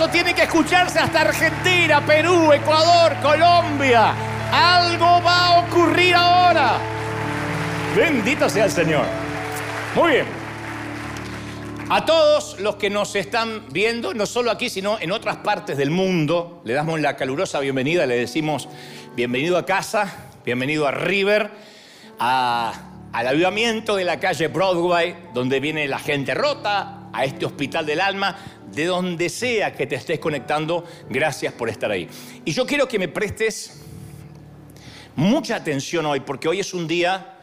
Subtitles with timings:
[0.00, 4.14] eso tiene que escucharse hasta Argentina, Perú, Ecuador, Colombia.
[4.50, 6.78] Algo va a ocurrir ahora.
[7.94, 9.04] Bendito sea el Señor.
[9.94, 10.26] Muy bien.
[11.90, 15.90] A todos los que nos están viendo, no solo aquí, sino en otras partes del
[15.90, 18.70] mundo, le damos la calurosa bienvenida, le decimos
[19.14, 21.50] bienvenido a casa, bienvenido a River,
[22.18, 22.72] al
[23.12, 28.36] avivamiento de la calle Broadway, donde viene la gente rota, a este hospital del alma,
[28.72, 32.08] de donde sea que te estés conectando, gracias por estar ahí.
[32.44, 33.80] Y yo quiero que me prestes
[35.16, 37.38] mucha atención hoy, porque hoy es un día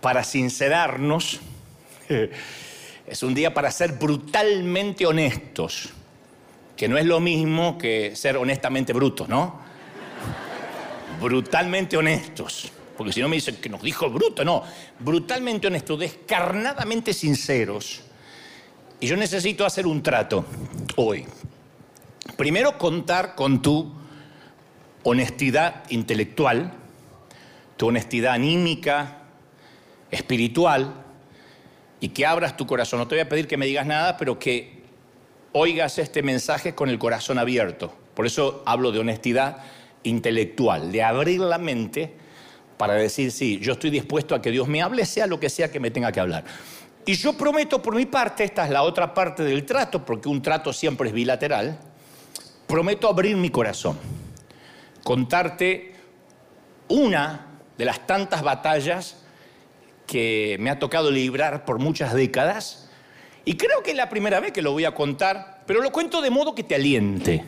[0.00, 1.40] para sincerarnos.
[3.04, 5.90] Es un día para ser brutalmente honestos,
[6.76, 9.60] que no es lo mismo que ser honestamente brutos, ¿no?
[11.22, 14.64] brutalmente honestos, porque si no me dicen que nos dijo bruto, no,
[14.98, 18.02] brutalmente honestos, descarnadamente sinceros.
[19.02, 20.44] Y yo necesito hacer un trato
[20.94, 21.26] hoy.
[22.36, 23.92] Primero, contar con tu
[25.02, 26.72] honestidad intelectual,
[27.76, 29.24] tu honestidad anímica,
[30.08, 30.94] espiritual,
[31.98, 33.00] y que abras tu corazón.
[33.00, 34.84] No te voy a pedir que me digas nada, pero que
[35.50, 37.92] oigas este mensaje con el corazón abierto.
[38.14, 39.64] Por eso hablo de honestidad
[40.04, 42.14] intelectual, de abrir la mente
[42.76, 45.72] para decir, sí, yo estoy dispuesto a que Dios me hable, sea lo que sea
[45.72, 46.44] que me tenga que hablar.
[47.04, 50.40] Y yo prometo por mi parte, esta es la otra parte del trato, porque un
[50.40, 51.78] trato siempre es bilateral,
[52.68, 53.98] prometo abrir mi corazón,
[55.02, 55.94] contarte
[56.88, 59.16] una de las tantas batallas
[60.06, 62.88] que me ha tocado librar por muchas décadas.
[63.44, 66.20] Y creo que es la primera vez que lo voy a contar, pero lo cuento
[66.20, 67.44] de modo que te aliente,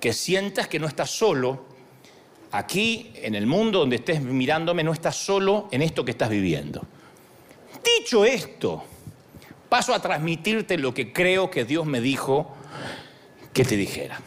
[0.00, 1.66] que sientas que no estás solo.
[2.52, 6.86] Aquí, en el mundo donde estés mirándome, no estás solo en esto que estás viviendo.
[7.84, 8.84] Dicho esto,
[9.68, 12.54] paso a transmitirte lo que creo que Dios me dijo
[13.52, 14.20] que te dijera.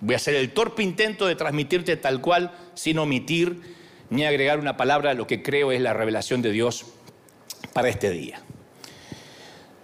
[0.00, 3.74] Voy a hacer el torpe intento de transmitirte tal cual, sin omitir
[4.10, 6.86] ni agregar una palabra a lo que creo es la revelación de Dios
[7.72, 8.40] para este día.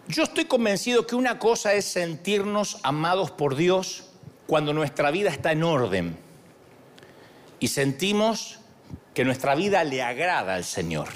[0.08, 4.10] Yo estoy convencido que una cosa es sentirnos amados por Dios
[4.46, 6.16] cuando nuestra vida está en orden
[7.60, 8.58] y sentimos
[9.14, 11.08] que nuestra vida le agrada al Señor.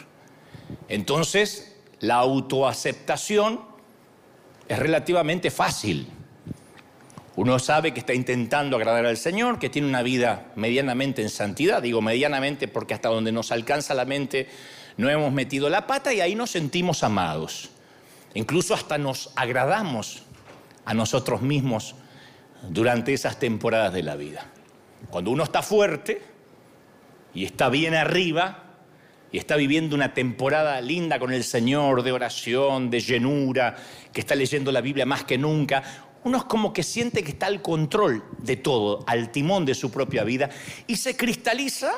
[0.89, 3.61] Entonces, la autoaceptación
[4.69, 6.09] es relativamente fácil.
[7.37, 11.83] Uno sabe que está intentando agradar al Señor, que tiene una vida medianamente en santidad,
[11.83, 14.49] digo medianamente porque hasta donde nos alcanza la mente
[14.97, 17.71] no hemos metido la pata y ahí nos sentimos amados.
[18.35, 20.23] Incluso hasta nos agradamos
[20.85, 21.97] a nosotros mismos
[22.69, 24.47] durante esas temporadas de la vida.
[25.11, 26.23] Cuando uno está fuerte
[27.35, 28.64] y está bien arriba
[29.35, 33.75] y está viviendo una temporada linda con el Señor de oración, de llenura,
[34.13, 35.83] que está leyendo la Biblia más que nunca,
[36.23, 39.91] uno es como que siente que está al control de todo, al timón de su
[39.91, 40.51] propia vida,
[40.87, 41.91] y se cristaliza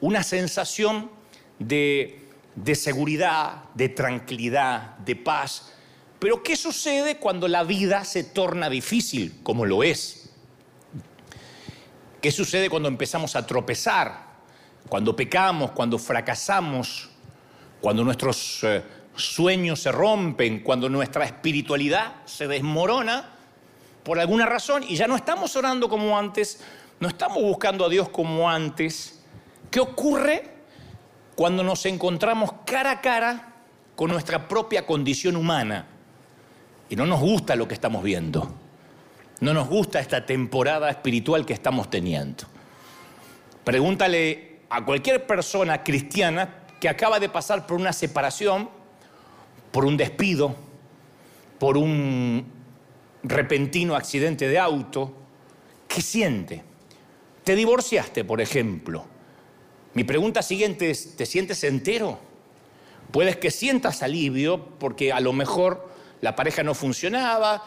[0.00, 1.10] una sensación
[1.58, 5.74] de, de seguridad, de tranquilidad, de paz.
[6.20, 10.30] Pero ¿qué sucede cuando la vida se torna difícil, como lo es?
[12.22, 14.23] ¿Qué sucede cuando empezamos a tropezar?
[14.88, 17.10] Cuando pecamos, cuando fracasamos,
[17.80, 18.82] cuando nuestros eh,
[19.16, 23.30] sueños se rompen, cuando nuestra espiritualidad se desmorona
[24.02, 26.60] por alguna razón y ya no estamos orando como antes,
[27.00, 29.20] no estamos buscando a Dios como antes.
[29.70, 30.50] ¿Qué ocurre
[31.34, 33.54] cuando nos encontramos cara a cara
[33.96, 35.86] con nuestra propia condición humana
[36.88, 38.54] y no nos gusta lo que estamos viendo?
[39.40, 42.44] No nos gusta esta temporada espiritual que estamos teniendo.
[43.64, 48.68] Pregúntale a cualquier persona cristiana que acaba de pasar por una separación,
[49.70, 50.56] por un despido,
[51.60, 52.44] por un
[53.22, 55.14] repentino accidente de auto,
[55.86, 56.64] ¿qué siente?
[57.44, 59.06] Te divorciaste, por ejemplo.
[59.92, 62.18] Mi pregunta siguiente es, ¿te sientes entero?
[63.12, 65.88] Puedes que sientas alivio porque a lo mejor
[66.20, 67.62] la pareja no funcionaba,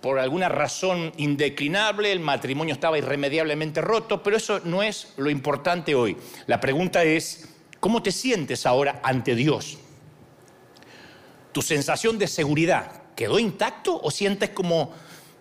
[0.00, 5.94] por alguna razón indeclinable, el matrimonio estaba irremediablemente roto, pero eso no es lo importante
[5.94, 6.16] hoy.
[6.46, 7.48] La pregunta es,
[7.80, 9.78] ¿cómo te sientes ahora ante Dios?
[11.52, 14.92] ¿Tu sensación de seguridad quedó intacto o sientes como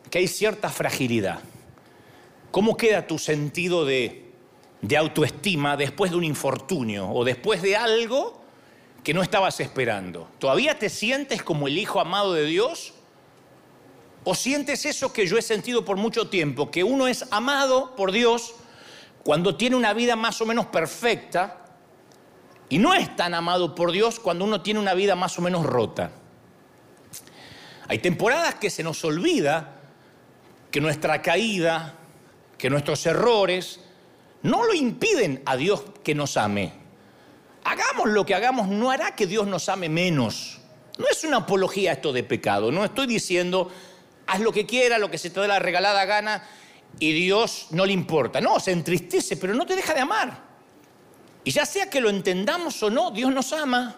[0.10, 1.40] que hay cierta fragilidad?
[2.52, 4.26] ¿Cómo queda tu sentido de,
[4.98, 8.42] autoestima después de un infortunio o después de algo
[9.04, 10.28] que no estabas esperando?
[10.40, 12.94] ¿Todavía te sientes como el hijo amado de Dios?
[14.30, 18.12] ¿O sientes eso que yo he sentido por mucho tiempo, que uno es amado por
[18.12, 18.54] Dios
[19.24, 21.66] cuando tiene una vida más o menos perfecta
[22.70, 25.66] y no es tan amado por Dios cuando uno tiene una vida más o menos
[25.66, 26.12] rota.
[27.88, 29.80] Hay temporadas que se nos olvida
[30.70, 31.96] que nuestra caída,
[32.60, 33.80] que nuestros errores,
[34.44, 36.72] no lo impiden a Dios que nos ame.
[37.64, 40.60] Hagamos lo que hagamos, no hará que Dios nos ame menos.
[41.00, 43.72] No es una apología esto de pecado, no estoy diciendo
[44.30, 46.44] haz lo que quiera, lo que se te dé la regalada gana
[47.00, 48.40] y Dios no le importa.
[48.42, 50.50] No, se entristece, pero no te deja de amar.
[51.44, 53.96] Y ya sea que lo entendamos o no, Dios nos ama,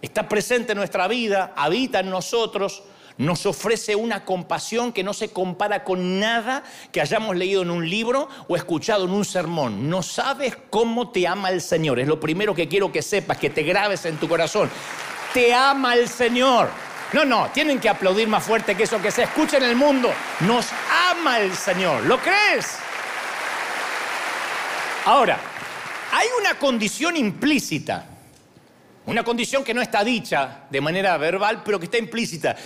[0.00, 2.82] está presente en nuestra vida, habita en nosotros,
[3.18, 7.88] nos ofrece una compasión que no se compara con nada que hayamos leído en un
[7.88, 9.88] libro o escuchado en un sermón.
[9.90, 12.00] No sabes cómo te ama el Señor.
[12.00, 14.70] Es lo primero que quiero que sepas, que te grabes en tu corazón.
[15.34, 16.70] Te ama el Señor.
[17.12, 20.10] No, no, tienen que aplaudir más fuerte que eso que se escucha en el mundo.
[20.40, 20.68] Nos
[21.10, 22.04] ama el Señor.
[22.06, 22.78] ¿Lo crees?
[25.04, 25.38] Ahora,
[26.12, 28.06] hay una condición implícita,
[29.06, 32.56] una condición que no está dicha de manera verbal, pero que está implícita.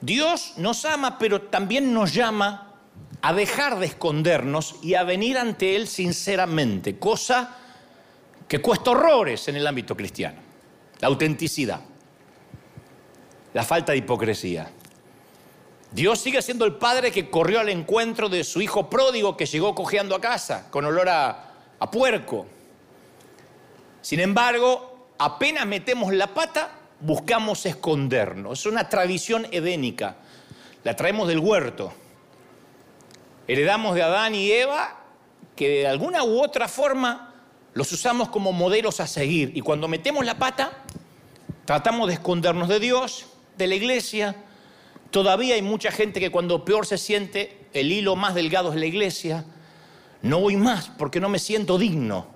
[0.00, 2.74] Dios nos ama, pero también nos llama
[3.22, 7.56] a dejar de escondernos y a venir ante Él sinceramente, cosa
[8.46, 10.40] que cuesta horrores en el ámbito cristiano.
[11.00, 11.80] La autenticidad,
[13.56, 14.70] la falta de hipocresía.
[15.90, 19.74] Dios sigue siendo el padre que corrió al encuentro de su hijo pródigo que llegó
[19.74, 22.44] cojeando a casa con olor a, a puerco.
[24.02, 26.70] Sin embargo, apenas metemos la pata,
[27.00, 28.60] buscamos escondernos.
[28.60, 30.16] Es una tradición edénica.
[30.84, 31.94] La traemos del huerto.
[33.48, 35.00] Heredamos de Adán y Eva
[35.56, 37.32] que de alguna u otra forma
[37.72, 39.52] los usamos como modelos a seguir.
[39.54, 40.72] Y cuando metemos la pata,
[41.64, 44.36] tratamos de escondernos de Dios, de la iglesia.
[45.10, 48.86] Todavía hay mucha gente que cuando peor se siente, el hilo más delgado es la
[48.86, 49.44] iglesia.
[50.22, 52.26] No voy más porque no me siento digno.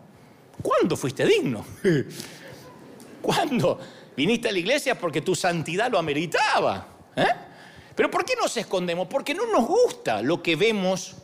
[0.62, 1.64] ¿Cuándo fuiste digno?
[3.22, 3.78] ¿Cuándo?
[4.16, 6.86] Viniste a la iglesia porque tu santidad lo ameritaba.
[7.16, 7.26] ¿eh?
[7.94, 9.08] Pero ¿por qué nos escondemos?
[9.08, 11.16] Porque no nos gusta lo que vemos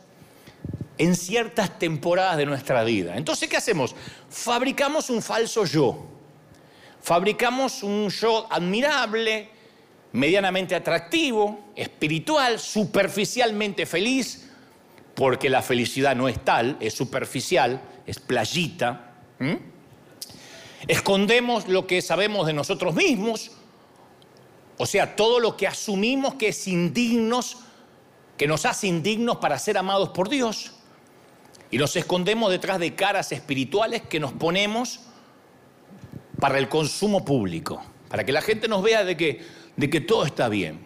[0.97, 3.17] en ciertas temporadas de nuestra vida.
[3.17, 3.95] Entonces, ¿qué hacemos?
[4.29, 6.05] Fabricamos un falso yo.
[7.01, 9.49] Fabricamos un yo admirable,
[10.11, 14.49] medianamente atractivo, espiritual, superficialmente feliz,
[15.15, 19.13] porque la felicidad no es tal, es superficial, es playita.
[20.87, 23.51] Escondemos lo que sabemos de nosotros mismos,
[24.77, 27.57] o sea, todo lo que asumimos que es indignos,
[28.37, 30.73] que nos hace indignos para ser amados por Dios.
[31.71, 35.01] Y nos escondemos detrás de caras espirituales que nos ponemos
[36.39, 39.41] para el consumo público, para que la gente nos vea de que,
[39.77, 40.85] de que todo está bien.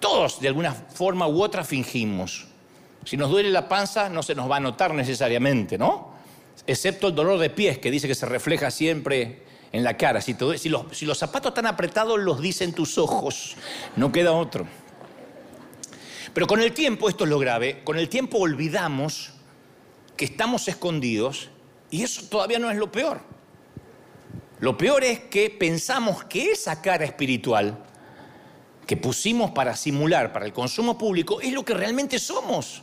[0.00, 2.46] Todos, de alguna forma u otra, fingimos.
[3.06, 6.14] Si nos duele la panza, no se nos va a notar necesariamente, ¿no?
[6.66, 9.42] excepto el dolor de pies, que dice que se refleja siempre
[9.72, 10.20] en la cara.
[10.20, 10.34] Si,
[10.68, 13.56] los, si los zapatos están apretados, los dicen tus ojos,
[13.96, 14.66] no queda otro.
[16.32, 19.32] Pero con el tiempo, esto es lo grave, con el tiempo olvidamos
[20.16, 21.50] que estamos escondidos
[21.90, 23.20] y eso todavía no es lo peor.
[24.60, 27.78] Lo peor es que pensamos que esa cara espiritual
[28.86, 32.82] que pusimos para simular, para el consumo público, es lo que realmente somos.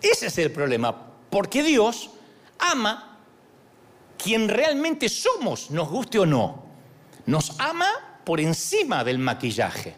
[0.00, 0.94] Ese es el problema,
[1.30, 2.10] porque Dios
[2.58, 3.18] ama
[4.16, 6.66] quien realmente somos, nos guste o no.
[7.26, 9.94] Nos ama por encima del maquillaje.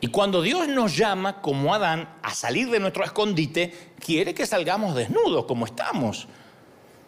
[0.00, 4.94] Y cuando Dios nos llama, como Adán, a salir de nuestro escondite, quiere que salgamos
[4.94, 6.26] desnudos como estamos.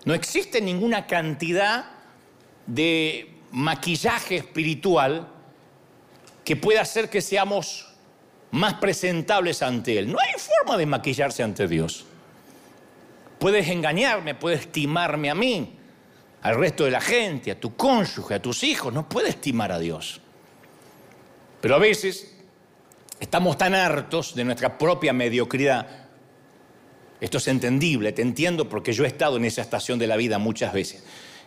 [0.05, 1.87] No existe ninguna cantidad
[2.67, 5.29] de maquillaje espiritual
[6.45, 7.89] que pueda hacer que seamos
[8.51, 10.11] más presentables ante Él.
[10.13, 12.05] No hay forma de maquillarse ante Dios.
[13.39, 15.77] Puedes engañarme, puedes estimarme a mí,
[16.43, 18.93] al resto de la gente, a tu cónyuge, a tus hijos.
[18.93, 20.21] No puedes estimar a Dios.
[21.61, 22.37] Pero a veces
[23.21, 25.87] estamos tan hartos de nuestra propia mediocridad.
[27.21, 30.39] Esto es entendible, te entiendo porque yo he estado en esa estación de la vida
[30.39, 31.05] muchas veces.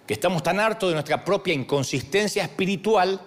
[0.08, 3.22] Que estamos tan hartos de nuestra propia inconsistencia espiritual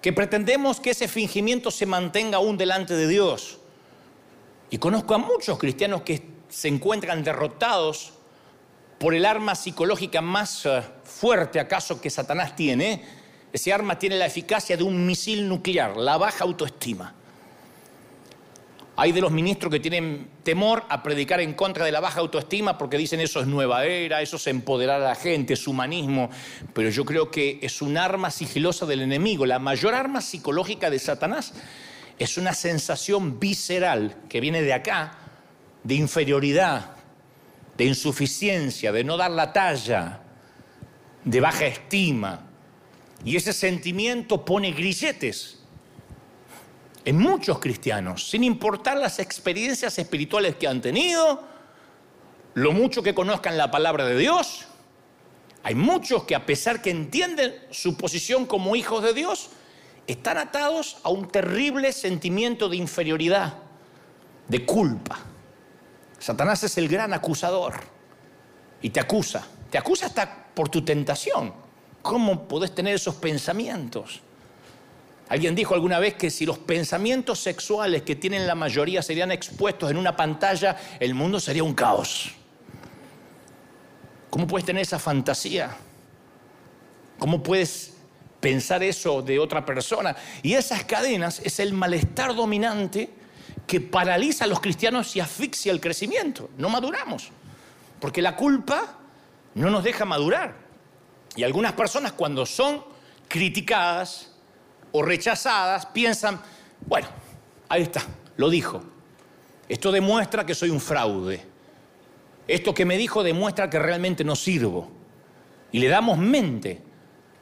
[0.00, 3.58] que pretendemos que ese fingimiento se mantenga aún delante de Dios.
[4.70, 8.12] Y conozco a muchos cristianos que se encuentran derrotados
[8.98, 13.04] por el arma psicológica más eh, fuerte acaso que Satanás tiene.
[13.52, 17.14] Ese arma tiene la eficacia de un misil nuclear, la baja autoestima.
[19.00, 22.76] Hay de los ministros que tienen temor a predicar en contra de la baja autoestima
[22.76, 26.28] porque dicen eso es nueva era, eso es empoderar a la gente, es humanismo,
[26.74, 29.46] pero yo creo que es un arma sigilosa del enemigo.
[29.46, 31.54] La mayor arma psicológica de Satanás
[32.18, 35.16] es una sensación visceral que viene de acá,
[35.82, 36.90] de inferioridad,
[37.78, 40.20] de insuficiencia, de no dar la talla,
[41.24, 42.50] de baja estima.
[43.24, 45.59] Y ese sentimiento pone grilletes
[47.04, 51.42] en muchos cristianos, sin importar las experiencias espirituales que han tenido,
[52.54, 54.66] lo mucho que conozcan la palabra de Dios.
[55.62, 59.50] Hay muchos que a pesar que entienden su posición como hijos de Dios,
[60.06, 63.54] están atados a un terrible sentimiento de inferioridad,
[64.48, 65.18] de culpa.
[66.18, 67.74] Satanás es el gran acusador
[68.82, 69.46] y te acusa.
[69.70, 71.52] Te acusa hasta por tu tentación.
[72.02, 74.20] ¿Cómo podés tener esos pensamientos?
[75.30, 79.88] Alguien dijo alguna vez que si los pensamientos sexuales que tienen la mayoría serían expuestos
[79.88, 82.32] en una pantalla, el mundo sería un caos.
[84.28, 85.70] ¿Cómo puedes tener esa fantasía?
[87.20, 87.94] ¿Cómo puedes
[88.40, 90.16] pensar eso de otra persona?
[90.42, 93.10] Y esas cadenas es el malestar dominante
[93.68, 96.50] que paraliza a los cristianos y asfixia el crecimiento.
[96.58, 97.30] No maduramos.
[98.00, 98.98] Porque la culpa
[99.54, 100.56] no nos deja madurar.
[101.36, 102.82] Y algunas personas cuando son
[103.28, 104.29] criticadas,
[104.92, 106.40] o rechazadas piensan,
[106.86, 107.08] bueno,
[107.68, 108.02] ahí está,
[108.36, 108.82] lo dijo.
[109.68, 111.40] Esto demuestra que soy un fraude.
[112.48, 114.90] Esto que me dijo demuestra que realmente no sirvo.
[115.70, 116.82] Y le damos mente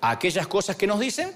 [0.01, 1.35] a aquellas cosas que nos dicen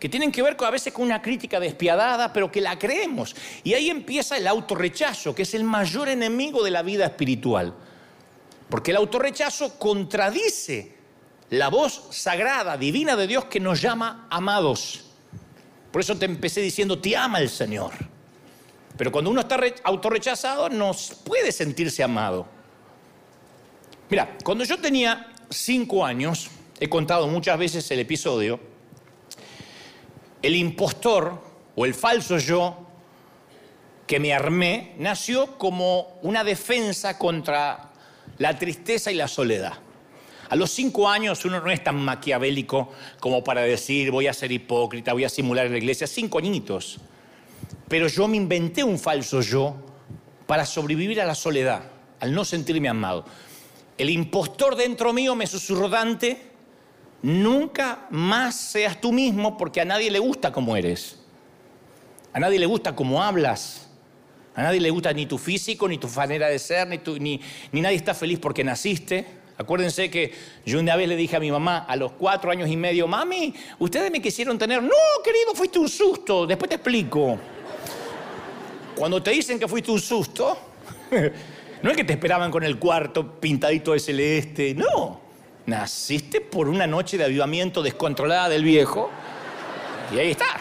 [0.00, 3.36] que tienen que ver a veces con una crítica despiadada, pero que la creemos.
[3.62, 7.74] Y ahí empieza el autorrechazo, que es el mayor enemigo de la vida espiritual.
[8.70, 10.96] Porque el autorrechazo contradice
[11.50, 15.09] la voz sagrada, divina de Dios que nos llama amados.
[15.90, 17.92] Por eso te empecé diciendo, te ama el Señor.
[18.96, 20.92] Pero cuando uno está autorrechazado, no
[21.24, 22.46] puede sentirse amado.
[24.08, 28.60] Mira, cuando yo tenía cinco años, he contado muchas veces el episodio,
[30.42, 31.40] el impostor
[31.76, 32.86] o el falso yo
[34.06, 37.92] que me armé nació como una defensa contra
[38.38, 39.74] la tristeza y la soledad.
[40.50, 42.90] A los cinco años uno no es tan maquiavélico
[43.20, 46.08] como para decir voy a ser hipócrita, voy a simular en la iglesia.
[46.08, 46.98] Cinco añitos.
[47.88, 49.76] Pero yo me inventé un falso yo
[50.48, 51.84] para sobrevivir a la soledad,
[52.18, 53.24] al no sentirme amado.
[53.96, 56.42] El impostor dentro mío me susurró Dante,
[57.22, 61.20] nunca más seas tú mismo porque a nadie le gusta como eres.
[62.32, 63.88] A nadie le gusta cómo hablas.
[64.56, 67.40] A nadie le gusta ni tu físico, ni tu manera de ser, ni, ni,
[67.70, 69.39] ni nadie está feliz porque naciste.
[69.60, 70.32] Acuérdense que
[70.64, 73.54] yo una vez le dije a mi mamá a los cuatro años y medio, mami,
[73.78, 74.82] ustedes me quisieron tener.
[74.82, 76.46] No, querido, fuiste un susto.
[76.46, 77.38] Después te explico.
[78.96, 80.56] Cuando te dicen que fuiste un susto,
[81.82, 85.20] no es que te esperaban con el cuarto pintadito de celeste, no.
[85.66, 89.10] Naciste por una noche de avivamiento descontrolada del viejo
[90.10, 90.58] y ahí está.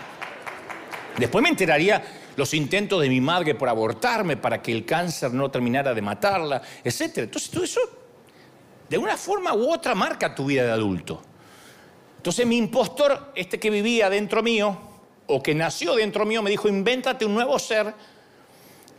[1.17, 2.03] Después me enteraría
[2.35, 6.61] los intentos de mi madre por abortarme para que el cáncer no terminara de matarla,
[6.83, 7.19] etc.
[7.19, 7.98] Entonces todo eso
[8.89, 11.21] de una forma u otra marca tu vida de adulto.
[12.17, 14.77] Entonces mi impostor, este que vivía dentro mío,
[15.27, 17.93] o que nació dentro mío, me dijo, invéntate un nuevo ser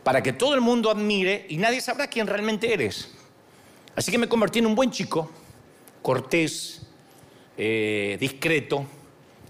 [0.03, 3.11] para que todo el mundo admire y nadie sabrá quién realmente eres.
[3.95, 5.29] Así que me convertí en un buen chico,
[6.01, 6.81] cortés,
[7.57, 8.85] eh, discreto,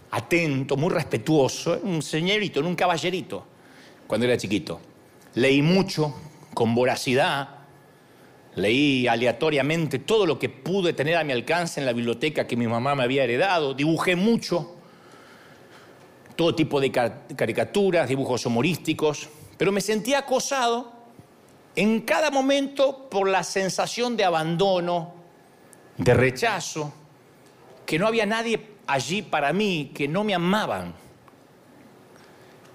[0.09, 3.45] atento, muy respetuoso, un señorito, un caballerito,
[4.07, 4.81] cuando era chiquito.
[5.35, 6.13] Leí mucho,
[6.53, 7.60] con voracidad,
[8.55, 12.67] Leí aleatoriamente todo lo que pude tener a mi alcance en la biblioteca que mi
[12.67, 13.73] mamá me había heredado.
[13.73, 14.75] Dibujé mucho,
[16.35, 20.91] todo tipo de caricaturas, dibujos humorísticos, pero me sentía acosado
[21.75, 25.13] en cada momento por la sensación de abandono,
[25.97, 26.93] de rechazo,
[27.85, 30.93] que no había nadie allí para mí, que no me amaban.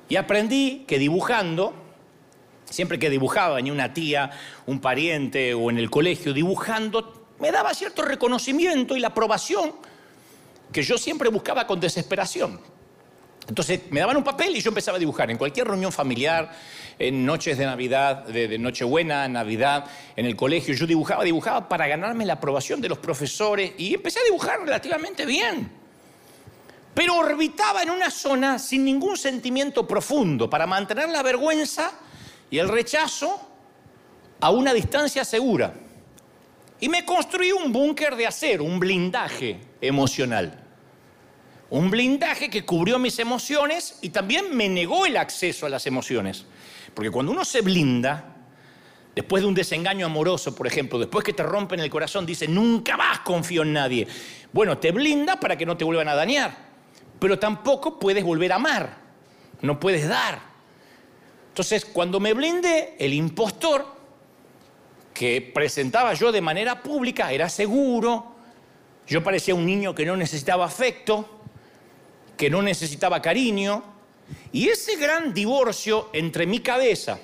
[0.09, 1.75] Y aprendí que dibujando,
[2.77, 4.31] Siempre que dibujaba, ni una tía,
[4.67, 9.73] un pariente o en el colegio dibujando, me daba cierto reconocimiento y la aprobación
[10.71, 12.61] que yo siempre buscaba con desesperación.
[13.49, 16.53] Entonces me daban un papel y yo empezaba a dibujar en cualquier reunión familiar,
[16.99, 20.75] en noches de Navidad, de, Nochebuena, Navidad, en el colegio.
[20.75, 25.25] Yo dibujaba, dibujaba para ganarme la aprobación de los profesores y empecé a dibujar relativamente
[25.25, 25.73] bien.
[26.93, 32.01] Pero orbitaba en una zona sin ningún sentimiento profundo para mantener la vergüenza
[32.51, 33.41] y el rechazo
[34.41, 35.75] a una distancia segura.
[36.79, 40.63] Y me construí un búnker de acero, un blindaje emocional.
[41.71, 46.45] Un blindaje que cubrió mis emociones y también me negó el acceso a las emociones.
[46.95, 48.37] Porque cuando uno se blinda,
[49.15, 52.97] después de un desengaño amoroso, por ejemplo, después que te rompen el corazón, dice, nunca
[52.97, 54.07] más confío en nadie.
[54.53, 56.57] Bueno, te blinda para que no te vuelvan a dañar,
[57.19, 58.99] pero tampoco puedes volver a amar,
[59.63, 60.56] no puedes dar.
[61.57, 63.87] Entonces, cuando me blindé, el impostor
[65.15, 68.35] que presentaba yo de manera pública era seguro,
[69.07, 71.41] yo parecía un niño que no necesitaba afecto,
[72.37, 73.83] que no necesitaba cariño,
[74.53, 77.19] Y ese gran divorcio entre mi cabeza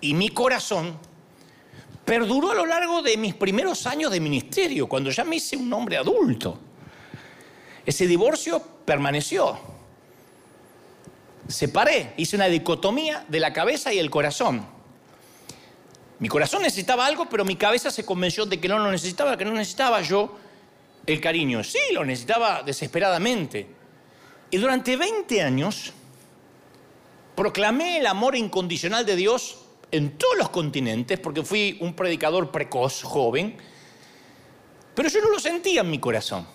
[0.00, 0.96] y mi corazón
[2.06, 5.70] perduró a lo largo de mis primeros años de ministerio, cuando ya me hice un
[5.74, 6.58] hombre adulto.
[7.84, 9.79] Ese divorcio permaneció.
[11.50, 14.66] Separé, hice una dicotomía de la cabeza y el corazón.
[16.18, 19.44] Mi corazón necesitaba algo, pero mi cabeza se convenció de que no lo necesitaba, que
[19.44, 20.36] no necesitaba yo
[21.06, 21.64] el cariño.
[21.64, 23.66] Sí, lo necesitaba desesperadamente.
[24.50, 25.92] Y durante 20 años
[27.34, 29.58] proclamé el amor incondicional de Dios
[29.90, 33.56] en todos los continentes, porque fui un predicador precoz, joven,
[34.94, 36.46] pero yo no lo sentía en mi corazón.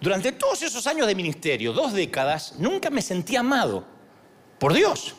[0.00, 3.84] Durante todos esos años de ministerio, dos décadas, nunca me sentí amado
[4.58, 5.14] por Dios.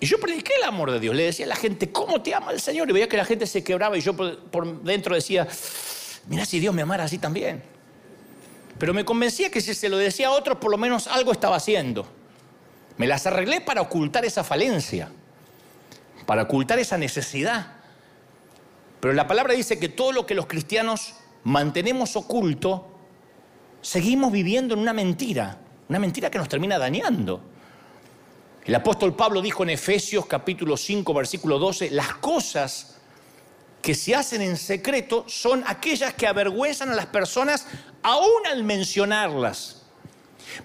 [0.00, 1.14] Y yo prediqué el amor de Dios.
[1.14, 2.88] Le decía a la gente, ¿cómo te ama el Señor?
[2.90, 5.46] Y veía que la gente se quebraba y yo por, dentro decía,
[6.26, 7.62] mira si Dios me amara así también.
[8.78, 11.56] Pero me convencía que si se lo decía a otros, por lo menos algo estaba
[11.56, 12.06] haciendo.
[12.96, 15.10] Me las arreglé para ocultar esa falencia,
[16.26, 17.74] para ocultar esa necesidad.
[19.00, 22.93] Pero la palabra dice que todo lo que los cristianos mantenemos oculto,
[23.84, 25.58] seguimos viviendo en una mentira,
[25.90, 27.42] una mentira que nos termina dañando.
[28.64, 32.96] El apóstol Pablo dijo en Efesios capítulo 5, versículo 12, las cosas
[33.82, 37.66] que se hacen en secreto son aquellas que avergüenzan a las personas
[38.02, 39.82] aún al mencionarlas.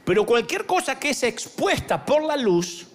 [0.06, 2.88] Pero cualquier cosa que es expuesta por la luz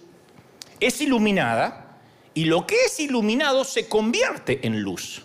[0.79, 1.99] es iluminada
[2.33, 5.23] y lo que es iluminado se convierte en luz.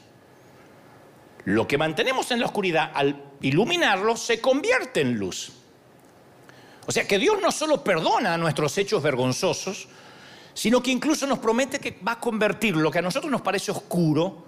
[1.46, 5.52] Lo que mantenemos en la oscuridad al iluminarlo se convierte en luz.
[6.86, 9.88] O sea que Dios no solo perdona nuestros hechos vergonzosos,
[10.54, 13.70] sino que incluso nos promete que va a convertir lo que a nosotros nos parece
[13.70, 14.44] oscuro,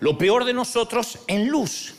[0.00, 1.94] lo peor de nosotros, en luz.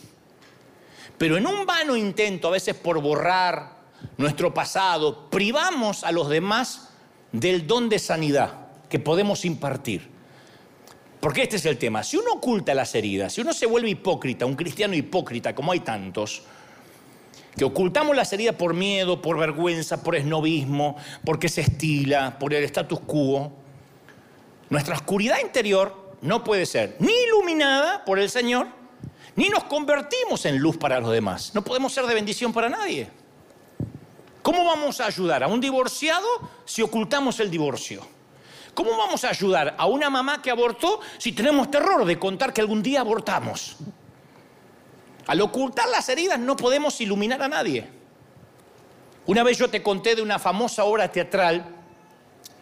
[1.18, 3.78] Pero en un vano intento, a veces por borrar
[4.18, 6.90] nuestro pasado, privamos a los demás
[7.32, 10.15] del don de sanidad que podemos impartir.
[11.26, 12.04] Porque este es el tema.
[12.04, 15.80] Si uno oculta las heridas, si uno se vuelve hipócrita, un cristiano hipócrita, como hay
[15.80, 16.44] tantos,
[17.58, 22.64] que ocultamos las heridas por miedo, por vergüenza, por esnovismo, porque se estila, por el
[22.66, 23.52] status quo,
[24.70, 28.68] nuestra oscuridad interior no puede ser ni iluminada por el Señor,
[29.36, 31.56] ni nos convertimos en luz para los demás.
[31.56, 33.10] No podemos ser de bendición para nadie.
[34.44, 36.28] ¿Cómo vamos a ayudar a un divorciado
[36.66, 38.15] si ocultamos el divorcio?
[38.76, 42.60] ¿Cómo vamos a ayudar a una mamá que abortó si tenemos terror de contar que
[42.60, 43.78] algún día abortamos?
[45.28, 47.90] Al ocultar las heridas no podemos iluminar a nadie.
[49.26, 51.66] Una vez yo te conté de una famosa obra teatral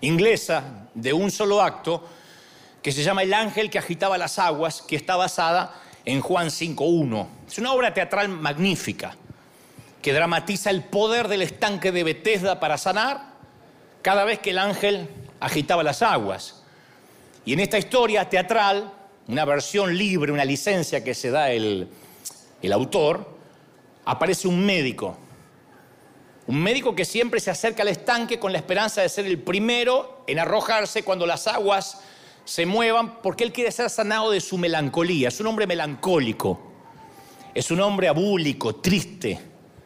[0.02, 2.08] inglesa de un solo acto
[2.84, 5.73] que se llama El ángel que agitaba las aguas, que está basada
[6.06, 7.28] en Juan 5.1.
[7.47, 9.15] Es una obra teatral magnífica
[10.02, 13.34] que dramatiza el poder del estanque de Bethesda para sanar
[14.02, 15.10] cada vez que el ángel
[15.43, 16.63] agitaba las aguas.
[17.45, 18.91] Y en esta historia teatral,
[19.27, 21.89] una versión libre, una licencia que se da el,
[22.62, 23.27] el autor,
[24.06, 25.17] aparece un médico.
[26.47, 30.23] Un médico que siempre se acerca al estanque con la esperanza de ser el primero
[30.27, 32.01] en arrojarse cuando las aguas
[32.45, 35.27] se muevan, porque él quiere ser sanado de su melancolía.
[35.27, 36.60] Es un hombre melancólico,
[37.53, 39.39] es un hombre abúlico, triste.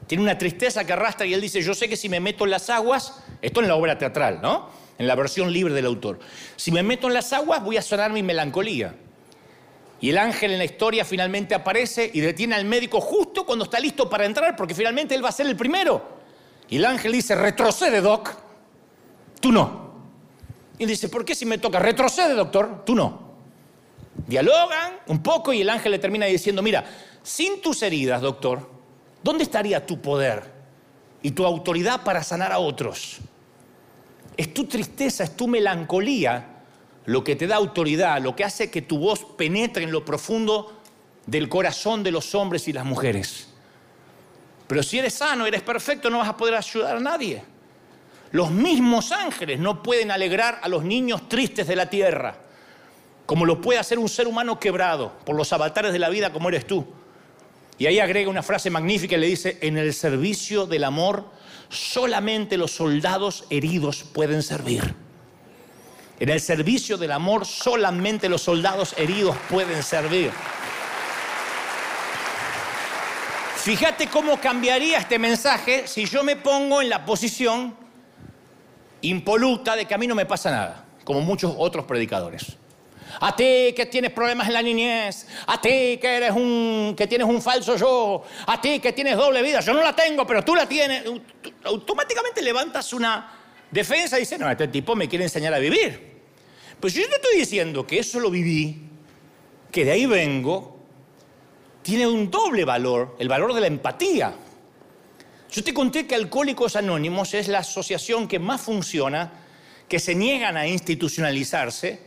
[0.06, 2.52] Tiene una tristeza que arrastra y él dice, yo sé que si me meto en
[2.52, 4.87] las aguas, esto en la obra teatral, ¿no?
[4.98, 6.20] En la versión libre del autor.
[6.56, 8.96] Si me meto en las aguas voy a sanar mi melancolía.
[10.00, 13.80] Y el ángel en la historia finalmente aparece y detiene al médico justo cuando está
[13.80, 16.18] listo para entrar, porque finalmente él va a ser el primero.
[16.70, 18.36] Y el ángel dice, retrocede, doc,
[19.40, 19.88] tú no.
[20.78, 21.80] Y dice, ¿por qué si me toca?
[21.80, 23.28] Retrocede, doctor, tú no.
[24.28, 26.86] Dialogan un poco y el ángel le termina diciendo, mira,
[27.24, 28.70] sin tus heridas, doctor,
[29.24, 30.44] ¿dónde estaría tu poder
[31.22, 33.18] y tu autoridad para sanar a otros?
[34.38, 36.54] Es tu tristeza, es tu melancolía
[37.06, 40.82] lo que te da autoridad, lo que hace que tu voz penetre en lo profundo
[41.26, 43.48] del corazón de los hombres y las mujeres.
[44.68, 47.42] Pero si eres sano, eres perfecto, no vas a poder ayudar a nadie.
[48.32, 52.36] Los mismos ángeles no pueden alegrar a los niños tristes de la tierra,
[53.26, 56.50] como lo puede hacer un ser humano quebrado por los avatares de la vida como
[56.50, 56.86] eres tú.
[57.78, 61.26] Y ahí agrega una frase magnífica y le dice, en el servicio del amor
[61.70, 64.96] solamente los soldados heridos pueden servir.
[66.20, 70.32] En el servicio del amor solamente los soldados heridos pueden servir.
[73.58, 77.76] Fíjate cómo cambiaría este mensaje si yo me pongo en la posición
[79.02, 82.58] impoluta de que a mí no me pasa nada, como muchos otros predicadores.
[83.20, 87.28] A ti que tienes problemas en la niñez, a ti que eres un que tienes
[87.28, 90.56] un falso yo, a ti que tienes doble vida, yo no la tengo, pero tú
[90.56, 91.04] la tienes.
[91.64, 93.32] Automáticamente levantas una
[93.72, 96.18] defensa y dices, no, este tipo me quiere enseñar a vivir.
[96.80, 98.82] Pues yo te estoy diciendo que eso lo viví,
[99.72, 100.78] que de ahí vengo,
[101.82, 104.36] tiene un doble valor, el valor de la empatía.
[105.50, 109.32] Yo te conté que Alcohólicos Anónimos es la asociación que más funciona,
[109.88, 112.07] que se niegan a institucionalizarse.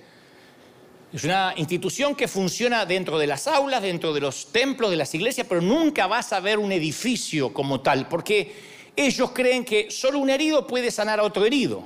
[1.13, 5.13] Es una institución que funciona dentro de las aulas, dentro de los templos, de las
[5.13, 8.55] iglesias, pero nunca vas a ver un edificio como tal, porque
[8.95, 11.83] ellos creen que solo un herido puede sanar a otro herido.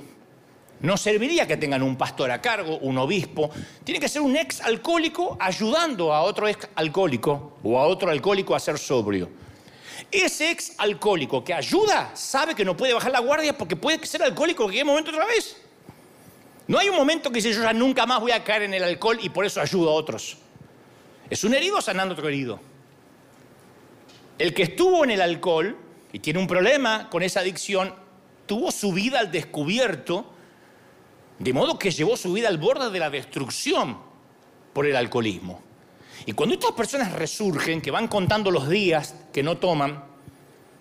[0.81, 3.49] No serviría que tengan un pastor a cargo, un obispo.
[3.83, 8.53] Tiene que ser un ex alcohólico ayudando a otro ex alcohólico o a otro alcohólico
[8.53, 9.27] a ser sobrio.
[10.11, 14.21] Ese ex alcohólico que ayuda sabe que no puede bajar la guardia porque puede ser
[14.21, 15.64] alcohólico en cualquier momento otra vez.
[16.67, 18.83] No hay un momento que dice yo ya nunca más voy a caer en el
[18.83, 20.37] alcohol y por eso ayudo a otros.
[21.29, 22.59] Es un herido sanando otro herido.
[24.37, 25.77] El que estuvo en el alcohol
[26.11, 27.93] y tiene un problema con esa adicción,
[28.45, 30.31] tuvo su vida al descubierto,
[31.39, 33.97] de modo que llevó su vida al borde de la destrucción
[34.73, 35.61] por el alcoholismo.
[36.25, 40.03] Y cuando estas personas resurgen, que van contando los días que no toman,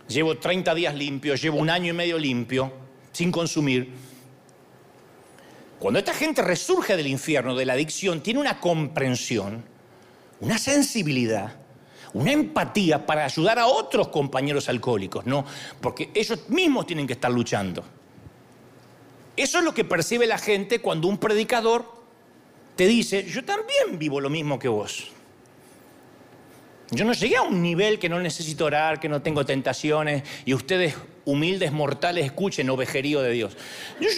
[0.09, 2.73] llevo 30 días limpios, llevo un año y medio limpio,
[3.13, 3.93] sin consumir,
[5.85, 9.63] cuando esta gente resurge del infierno, de la adicción, tiene una comprensión,
[10.41, 11.57] una sensibilidad,
[12.15, 15.45] una empatía para ayudar a otros compañeros alcohólicos, ¿no?
[15.83, 17.85] Porque ellos mismos tienen que estar luchando.
[19.37, 21.85] Eso es lo que percibe la gente cuando un predicador
[22.77, 25.11] te dice, yo también vivo lo mismo que vos.
[26.93, 30.55] Yo no llegué a un nivel que no necesito orar, que no tengo tentaciones y
[30.55, 30.95] ustedes
[31.27, 33.55] humildes mortales escuchen ovejerío de Dios.
[34.01, 34.09] Yo,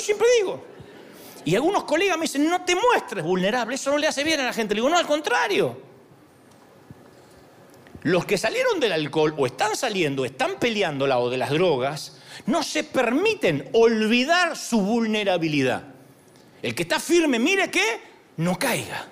[0.00, 0.73] siempre digo.
[1.44, 4.44] Y algunos colegas me dicen, no te muestres vulnerable, eso no le hace bien a
[4.44, 4.74] la gente.
[4.74, 5.94] Le digo, no, al contrario.
[8.02, 12.18] Los que salieron del alcohol o están saliendo, están peleando la o de las drogas,
[12.46, 15.84] no se permiten olvidar su vulnerabilidad.
[16.62, 18.00] El que está firme, mire que
[18.38, 19.06] no caiga.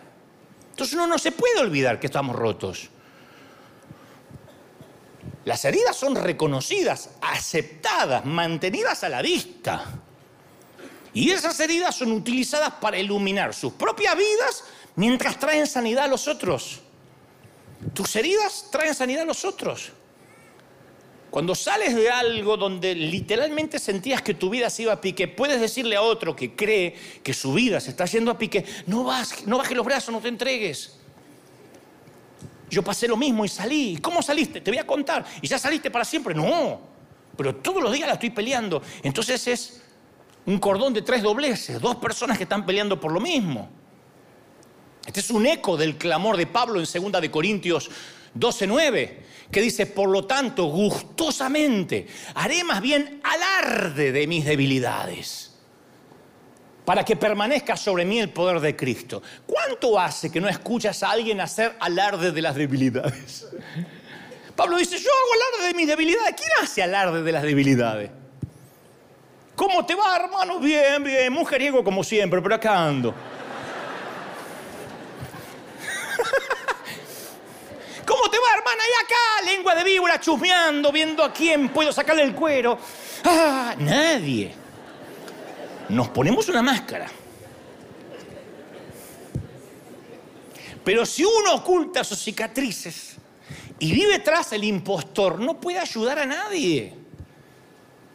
[0.70, 2.90] Entonces uno no se puede olvidar que estamos rotos.
[5.44, 9.84] Las heridas son reconocidas, aceptadas, mantenidas a la vista.
[11.14, 14.64] Y esas heridas son utilizadas para iluminar sus propias vidas
[14.96, 16.80] mientras traen sanidad a los otros.
[17.94, 19.92] Tus heridas traen sanidad a los otros.
[21.30, 25.60] Cuando sales de algo donde literalmente sentías que tu vida se iba a pique, puedes
[25.60, 29.46] decirle a otro que cree que su vida se está yendo a pique, no, vas,
[29.46, 30.98] no bajes los brazos, no te entregues.
[32.68, 33.98] Yo pasé lo mismo y salí.
[34.00, 34.60] ¿Cómo saliste?
[34.60, 35.24] Te voy a contar.
[35.40, 36.34] ¿Y ya saliste para siempre?
[36.34, 36.80] No.
[37.36, 38.82] Pero todos los días la estoy peleando.
[39.02, 39.82] Entonces es
[40.46, 43.70] un cordón de tres dobleces, dos personas que están peleando por lo mismo.
[45.06, 47.90] Este es un eco del clamor de Pablo en 2 de Corintios
[48.34, 55.54] 12:9 que dice, por lo tanto, gustosamente haré más bien alarde de mis debilidades,
[56.86, 59.22] para que permanezca sobre mí el poder de Cristo.
[59.46, 63.46] ¿Cuánto hace que no escuchas a alguien hacer alarde de las debilidades?
[64.56, 66.34] Pablo dice, yo hago alarde de mis debilidades.
[66.36, 68.10] ¿Quién hace alarde de las debilidades?
[69.62, 70.58] ¿Cómo te va, hermano?
[70.58, 73.10] Bien, bien, mujeriego como siempre, pero acá ando.
[78.04, 78.82] ¿Cómo te va, hermana?
[78.82, 79.14] Y acá,
[79.52, 82.76] lengua de víbora, chusmeando, viendo a quién puedo sacarle el cuero.
[83.22, 84.52] Ah, nadie.
[85.90, 87.08] Nos ponemos una máscara.
[90.84, 93.14] Pero si uno oculta sus cicatrices
[93.78, 97.01] y vive tras el impostor, no puede ayudar a nadie.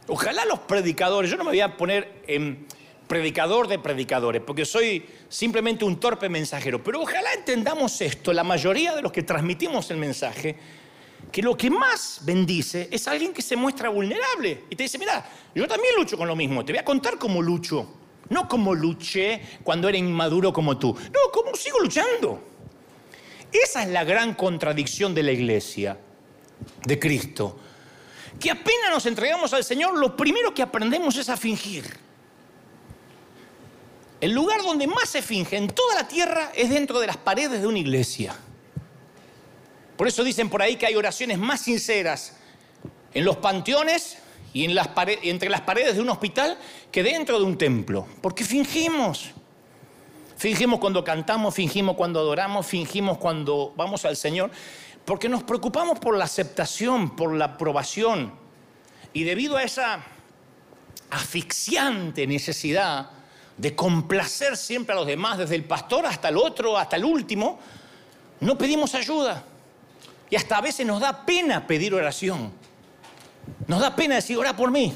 [0.08, 2.66] Ojalá los predicadores, yo no me voy a poner en
[3.08, 6.84] predicador de predicadores, porque soy simplemente un torpe mensajero.
[6.84, 10.56] Pero ojalá entendamos esto, la mayoría de los que transmitimos el mensaje,
[11.32, 15.26] que lo que más bendice es alguien que se muestra vulnerable y te dice, mira,
[15.54, 17.94] yo también lucho con lo mismo, te voy a contar cómo lucho.
[18.30, 22.44] No como luché cuando era inmaduro como tú, no, como sigo luchando.
[23.52, 25.98] Esa es la gran contradicción de la iglesia,
[26.86, 27.58] de Cristo.
[28.40, 31.86] Que apenas nos entregamos al Señor, lo primero que aprendemos es a fingir.
[34.20, 37.62] El lugar donde más se finge en toda la tierra es dentro de las paredes
[37.62, 38.36] de una iglesia.
[39.96, 42.38] Por eso dicen por ahí que hay oraciones más sinceras
[43.14, 44.18] en los panteones
[44.54, 46.58] y entre las paredes de un hospital
[46.92, 48.08] que dentro de un templo.
[48.22, 49.32] Porque fingimos.
[50.38, 54.52] Fingimos cuando cantamos, fingimos cuando adoramos, fingimos cuando vamos al Señor.
[55.08, 58.34] Porque nos preocupamos por la aceptación, por la aprobación.
[59.14, 60.04] Y debido a esa
[61.10, 63.12] asfixiante necesidad
[63.56, 67.58] de complacer siempre a los demás, desde el pastor hasta el otro, hasta el último,
[68.42, 69.46] no pedimos ayuda.
[70.30, 72.52] Y hasta a veces nos da pena pedir oración.
[73.66, 74.94] Nos da pena decir, ora por mí.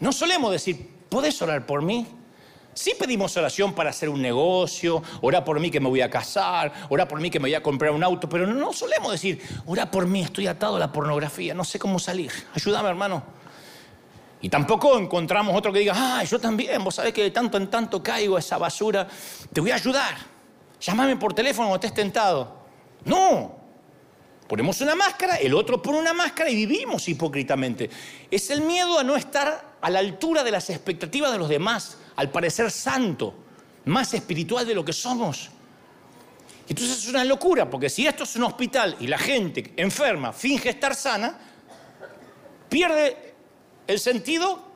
[0.00, 2.06] No solemos decir, ¿podés orar por mí?
[2.74, 6.72] Sí pedimos oración para hacer un negocio, ora por mí que me voy a casar,
[6.88, 9.88] ora por mí que me voy a comprar un auto, pero no solemos decir, ora
[9.88, 13.22] por mí, estoy atado a la pornografía, no sé cómo salir, ayúdame hermano.
[14.40, 17.70] Y tampoco encontramos otro que diga, ah, yo también, vos sabés que de tanto en
[17.70, 19.06] tanto caigo a esa basura,
[19.52, 20.16] te voy a ayudar,
[20.80, 22.64] llámame por teléfono cuando estés tentado.
[23.04, 23.54] No,
[24.48, 27.88] ponemos una máscara, el otro pone una máscara y vivimos hipócritamente.
[28.30, 31.98] Es el miedo a no estar a la altura de las expectativas de los demás
[32.16, 33.34] al parecer santo,
[33.86, 35.50] más espiritual de lo que somos.
[36.68, 40.70] Entonces es una locura, porque si esto es un hospital y la gente enferma finge
[40.70, 41.38] estar sana,
[42.68, 43.34] pierde
[43.86, 44.74] el sentido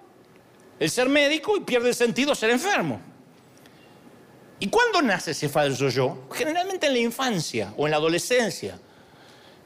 [0.79, 3.01] el ser médico y pierde el sentido ser enfermo.
[4.61, 6.27] ¿Y cuándo nace ese falso yo?
[6.33, 8.79] Generalmente en la infancia o en la adolescencia.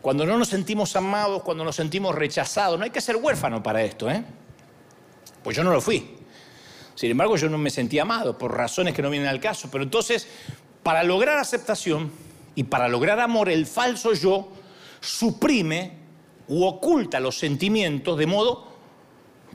[0.01, 2.79] Cuando no nos sentimos amados, cuando nos sentimos rechazados.
[2.79, 4.23] No hay que ser huérfano para esto, ¿eh?
[5.43, 6.17] Pues yo no lo fui.
[7.03, 9.69] Sin embargo, yo no me sentía amado por razones que no vienen al caso.
[9.73, 10.29] Pero entonces,
[10.85, 12.13] para lograr aceptación
[12.55, 14.53] y para lograr amor, el falso yo
[15.01, 15.95] suprime
[16.47, 18.69] u oculta los sentimientos de modo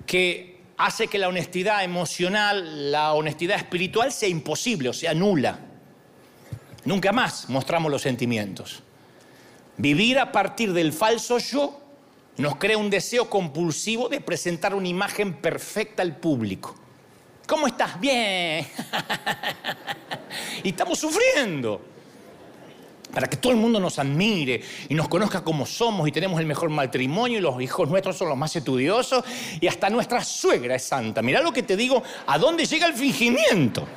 [0.05, 5.57] que hace que la honestidad emocional, la honestidad espiritual sea imposible, o sea, nula.
[6.83, 8.83] Nunca más mostramos los sentimientos.
[9.77, 11.79] Vivir a partir del falso yo
[12.35, 16.75] nos crea un deseo compulsivo de presentar una imagen perfecta al público.
[17.47, 17.97] ¿Cómo estás?
[17.99, 18.67] Bien.
[20.63, 21.81] y estamos sufriendo.
[23.13, 26.45] Para que todo el mundo nos admire y nos conozca como somos y tenemos el
[26.45, 29.23] mejor matrimonio y los hijos nuestros son los más estudiosos
[29.61, 31.21] y hasta nuestra suegra es santa.
[31.21, 33.87] Mirá lo que te digo, a dónde llega el fingimiento.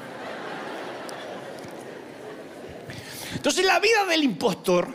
[3.34, 4.88] Entonces la vida del impostor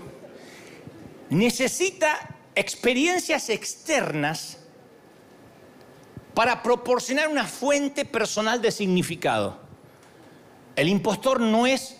[1.29, 4.64] necesita experiencias externas
[6.35, 9.57] para proporcionar una fuente personal de significado.
[10.75, 11.97] El impostor no es,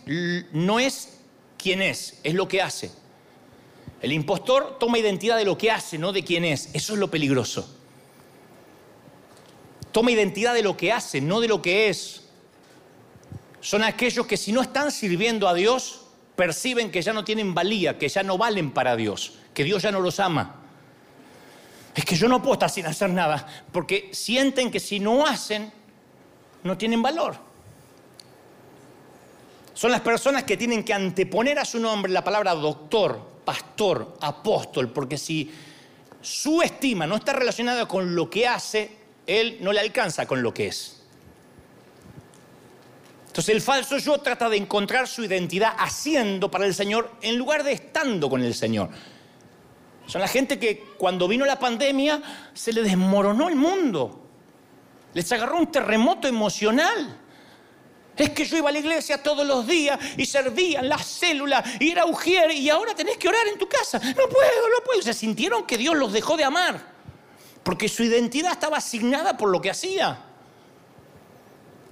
[0.52, 1.20] no es
[1.58, 2.92] quien es, es lo que hace.
[4.02, 6.70] El impostor toma identidad de lo que hace, no de quién es.
[6.74, 7.74] Eso es lo peligroso.
[9.94, 12.24] Toma identidad de lo que hace, no de lo que es.
[13.62, 16.02] Son aquellos que si no están sirviendo a Dios,
[16.36, 19.92] perciben que ya no tienen valía, que ya no valen para Dios, que Dios ya
[19.92, 20.65] no los ama
[21.96, 25.72] es que yo no puedo estar sin hacer nada, porque sienten que si no hacen,
[26.64, 27.38] no tienen valor.
[29.74, 34.92] Son las personas que tienen que anteponer a su nombre la palabra doctor, pastor, apóstol,
[34.92, 35.52] porque si
[36.22, 38.92] su estima no está relacionada con lo que hace,
[39.26, 41.02] él no le alcanza con lo que es.
[43.28, 47.64] Entonces el falso yo trata de encontrar su identidad haciendo para el Señor en lugar
[47.64, 48.90] de estando con el Señor.
[50.08, 52.22] Son la gente que cuando vino la pandemia
[52.54, 54.22] se le desmoronó el mundo.
[55.14, 57.22] Les agarró un terremoto emocional.
[58.16, 61.66] Es que yo iba a la iglesia todos los días y servía en las células
[61.80, 64.00] y era ujier y ahora tenés que orar en tu casa.
[64.00, 65.02] No puedo, no puedo.
[65.02, 66.96] Se sintieron que Dios los dejó de amar.
[67.64, 70.20] Porque su identidad estaba asignada por lo que hacía.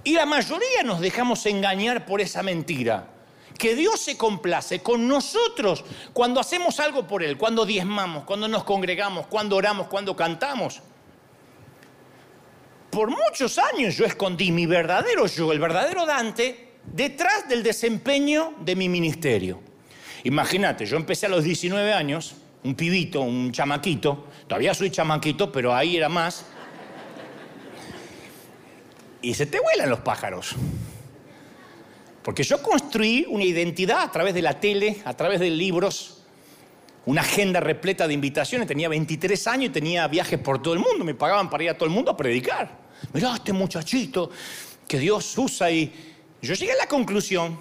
[0.04, 3.13] Y la mayoría nos dejamos engañar por esa mentira
[3.58, 8.64] que Dios se complace con nosotros cuando hacemos algo por Él, cuando diezmamos, cuando nos
[8.64, 10.80] congregamos, cuando oramos, cuando cantamos.
[12.90, 18.76] Por muchos años yo escondí mi verdadero yo, el verdadero Dante, detrás del desempeño de
[18.76, 19.60] mi ministerio.
[20.24, 25.74] Imagínate, yo empecé a los 19 años, un pibito, un chamaquito, todavía soy chamaquito, pero
[25.74, 26.46] ahí era más.
[29.22, 30.54] Y se te vuelan los pájaros.
[32.24, 36.22] Porque yo construí una identidad a través de la tele, a través de libros,
[37.04, 38.66] una agenda repleta de invitaciones.
[38.66, 41.04] Tenía 23 años y tenía viajes por todo el mundo.
[41.04, 42.78] Me pagaban para ir a todo el mundo a predicar.
[43.12, 44.30] Mirá, este muchachito
[44.88, 45.92] que Dios usa y
[46.40, 47.58] yo llegué a la conclusión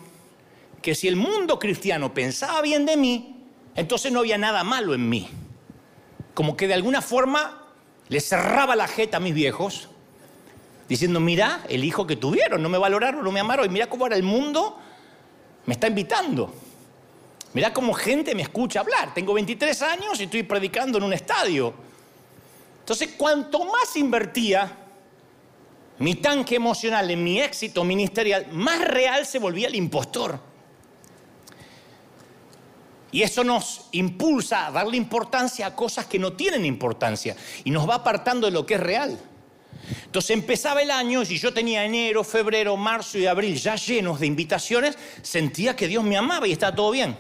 [0.82, 3.43] que si el mundo cristiano pensaba bien de mí,
[3.76, 5.28] entonces no había nada malo en mí.
[6.34, 7.67] Como que de alguna forma
[8.08, 9.89] le cerraba la jeta a mis viejos
[10.88, 14.06] diciendo, mira el hijo que tuvieron, no me valoraron, no me amaron, y mira cómo
[14.06, 14.78] ahora el mundo
[15.65, 16.54] me está invitando.
[17.54, 19.13] Mira cómo gente me escucha hablar.
[19.13, 21.74] Tengo 23 años y estoy predicando en un estadio.
[22.80, 24.80] Entonces, cuanto más invertía
[26.00, 30.39] mi tanque emocional en mi éxito ministerial, más real se volvía el impostor.
[33.12, 37.88] Y eso nos impulsa a darle importancia a cosas que no tienen importancia y nos
[37.88, 39.19] va apartando de lo que es real.
[40.06, 44.28] Entonces empezaba el año y yo tenía enero, febrero, marzo y abril ya llenos de
[44.28, 47.17] invitaciones, sentía que Dios me amaba y estaba todo bien.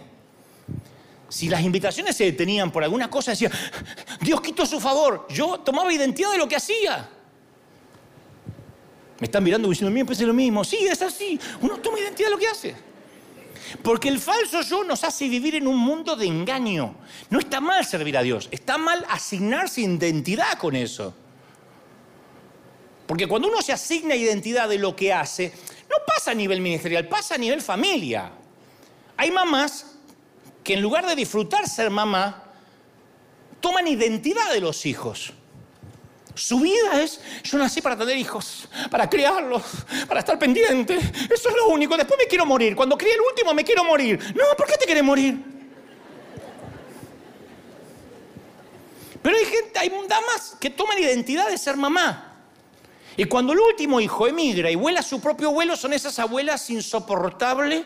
[1.29, 3.49] Si las invitaciones se detenían por alguna cosa, decía,
[4.21, 5.25] Dios quitó su favor.
[5.29, 7.09] Yo tomaba identidad de lo que hacía.
[9.19, 10.63] Me están mirando diciendo, mí me parece lo mismo.
[10.63, 11.39] Sí, es así.
[11.61, 12.75] Uno toma identidad de lo que hace.
[13.81, 16.95] Porque el falso yo nos hace vivir en un mundo de engaño.
[17.29, 21.15] No está mal servir a Dios, está mal asignarse identidad con eso.
[23.07, 25.51] Porque cuando uno se asigna identidad de lo que hace,
[25.89, 28.31] no pasa a nivel ministerial, pasa a nivel familia.
[29.17, 29.97] Hay mamás
[30.63, 32.43] que en lugar de disfrutar ser mamá,
[33.59, 35.33] toman identidad de los hijos.
[36.35, 39.61] Su vida es, yo nací para tener hijos, para criarlos,
[40.07, 40.95] para estar pendiente.
[40.97, 41.95] Eso es lo único.
[41.95, 42.75] Después me quiero morir.
[42.75, 44.19] Cuando críe el último me quiero morir.
[44.35, 45.37] No, ¿por qué te quieres morir?
[49.21, 52.32] Pero hay gente, hay damas que toman identidad de ser mamá.
[53.15, 56.69] Y cuando el último hijo emigra y vuela a su propio vuelo, son esas abuelas
[56.69, 57.83] insoportables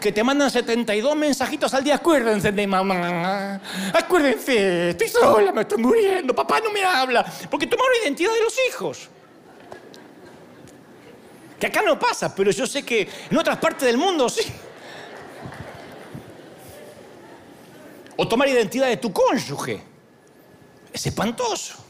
[0.00, 1.96] que te mandan 72 mensajitos al día.
[1.96, 3.60] Acuérdense de mamá.
[3.92, 6.34] Acuérdense, estoy sola, me estoy muriendo.
[6.34, 7.24] Papá no me habla.
[7.50, 9.08] Porque tomaron identidad de los hijos.
[11.58, 14.42] Que acá no pasa, pero yo sé que en otras partes del mundo sí.
[18.16, 19.82] O tomar identidad de tu cónyuge.
[20.92, 21.87] Es espantoso.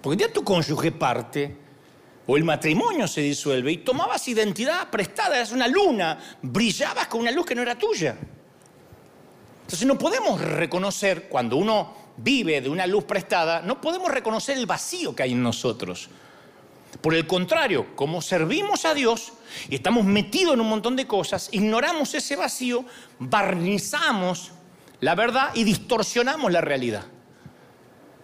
[0.00, 1.56] Porque ya tu cónyuge parte
[2.26, 7.30] o el matrimonio se disuelve y tomabas identidad prestada, eras una luna, brillabas con una
[7.30, 8.16] luz que no era tuya.
[9.62, 14.66] Entonces no podemos reconocer, cuando uno vive de una luz prestada, no podemos reconocer el
[14.66, 16.08] vacío que hay en nosotros.
[17.00, 19.32] Por el contrario, como servimos a Dios
[19.68, 22.84] y estamos metidos en un montón de cosas, ignoramos ese vacío,
[23.18, 24.52] barnizamos
[25.00, 27.06] la verdad y distorsionamos la realidad.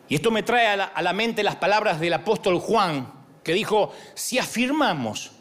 [0.09, 4.38] Y esto me trae a la, mente las palabras del apóstol Juan, que dijo, si
[4.38, 5.33] afirmamos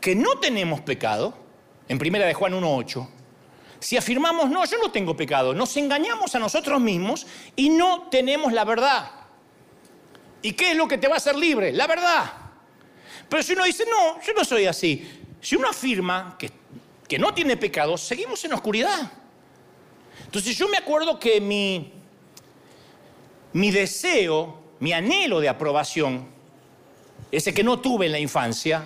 [0.00, 1.34] que no tenemos pecado,
[1.88, 3.08] en primera de Juan 1.8,
[3.78, 8.52] si afirmamos, no, yo no tengo pecado, nos engañamos a nosotros mismos y no tenemos
[8.52, 9.10] la verdad.
[10.42, 11.72] ¿Y qué es lo que te va a hacer libre?
[11.72, 12.32] La verdad.
[13.28, 15.22] Pero si uno dice, no, yo no soy así.
[15.40, 16.50] Si uno afirma que,
[17.06, 19.12] que no tiene pecado, seguimos en oscuridad.
[20.24, 21.99] Entonces yo me acuerdo que mi,
[23.52, 26.26] mi deseo, mi anhelo de aprobación,
[27.30, 28.84] ese que no tuve en la infancia,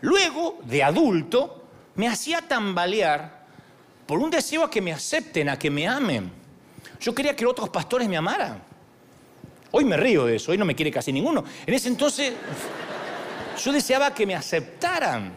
[0.00, 3.46] luego de adulto me hacía tambalear
[4.06, 6.30] por un deseo a que me acepten, a que me amen.
[7.00, 8.62] Yo quería que otros pastores me amaran.
[9.72, 11.44] Hoy me río de eso, hoy no me quiere casi ninguno.
[11.66, 12.34] En ese entonces
[13.64, 15.34] yo deseaba que me aceptaran.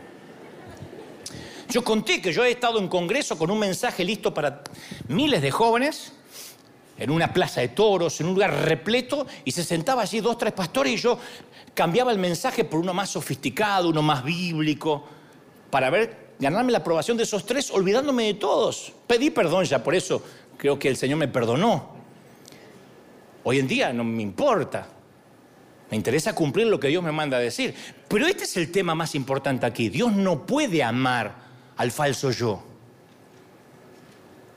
[1.70, 4.64] Yo conté que yo he estado en congreso con un mensaje listo para
[5.08, 6.14] miles de jóvenes
[7.00, 10.54] en una plaza de toros, en un lugar repleto, y se sentaba allí dos, tres
[10.54, 11.18] pastores y yo
[11.74, 15.06] cambiaba el mensaje por uno más sofisticado, uno más bíblico,
[15.70, 18.94] para ver, ganarme la aprobación de esos tres, olvidándome de todos.
[19.08, 20.22] Pedí perdón ya, por eso
[20.58, 21.98] creo que el Señor me perdonó.
[23.44, 24.88] Hoy en día no me importa.
[25.90, 27.74] Me interesa cumplir lo que Dios me manda a decir.
[28.08, 29.90] Pero este es el tema más importante aquí.
[29.90, 31.36] Dios no puede amar
[31.78, 32.64] al falso yo.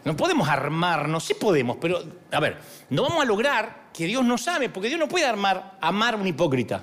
[0.05, 2.59] No podemos armarnos, sí podemos, pero a ver,
[2.91, 6.17] no vamos a lograr que Dios nos ame, porque Dios no puede armar, amar a
[6.17, 6.83] un hipócrita.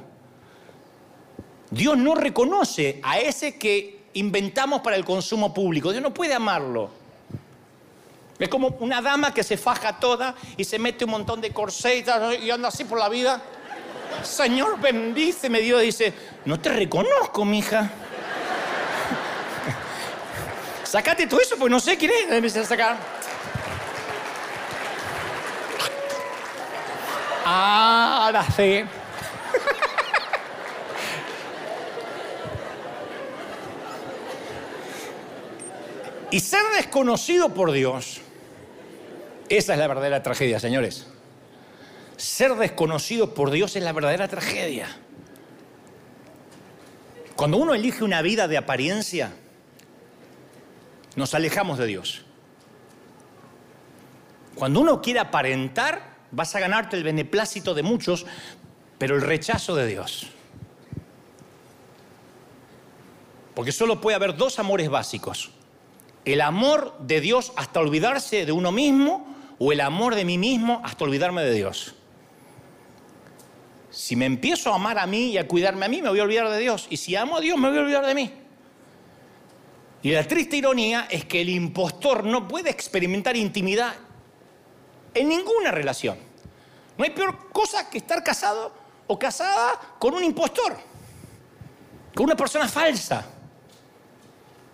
[1.69, 5.91] Dios no reconoce a ese que inventamos para el consumo público.
[5.91, 6.89] Dios no puede amarlo.
[8.39, 12.39] Es como una dama que se faja toda y se mete un montón de corsetas
[12.39, 13.41] y anda así por la vida.
[14.23, 15.59] Señor, bendíceme.
[15.59, 16.13] Dios dice,
[16.45, 17.91] no te reconozco, mija.
[20.89, 22.31] Sácate todo eso, pues no sé quién es.
[22.31, 22.97] Empecé a sacar.
[27.45, 28.83] Ah, ahora sí.
[36.31, 38.21] y ser desconocido por Dios,
[39.47, 41.05] esa es la verdadera tragedia, señores.
[42.17, 44.87] Ser desconocido por Dios es la verdadera tragedia.
[47.35, 49.33] Cuando uno elige una vida de apariencia,
[51.15, 52.21] nos alejamos de Dios.
[54.55, 58.25] Cuando uno quiere aparentar, vas a ganarte el beneplácito de muchos,
[58.97, 60.27] pero el rechazo de Dios.
[63.55, 65.51] Porque solo puede haber dos amores básicos.
[66.25, 70.81] El amor de Dios hasta olvidarse de uno mismo o el amor de mí mismo
[70.83, 71.95] hasta olvidarme de Dios.
[73.89, 76.23] Si me empiezo a amar a mí y a cuidarme a mí, me voy a
[76.23, 76.87] olvidar de Dios.
[76.89, 78.31] Y si amo a Dios, me voy a olvidar de mí.
[80.01, 83.93] Y la triste ironía es que el impostor no puede experimentar intimidad
[85.13, 86.17] en ninguna relación.
[86.97, 88.73] No hay peor cosa que estar casado
[89.07, 90.77] o casada con un impostor,
[92.15, 93.25] con una persona falsa,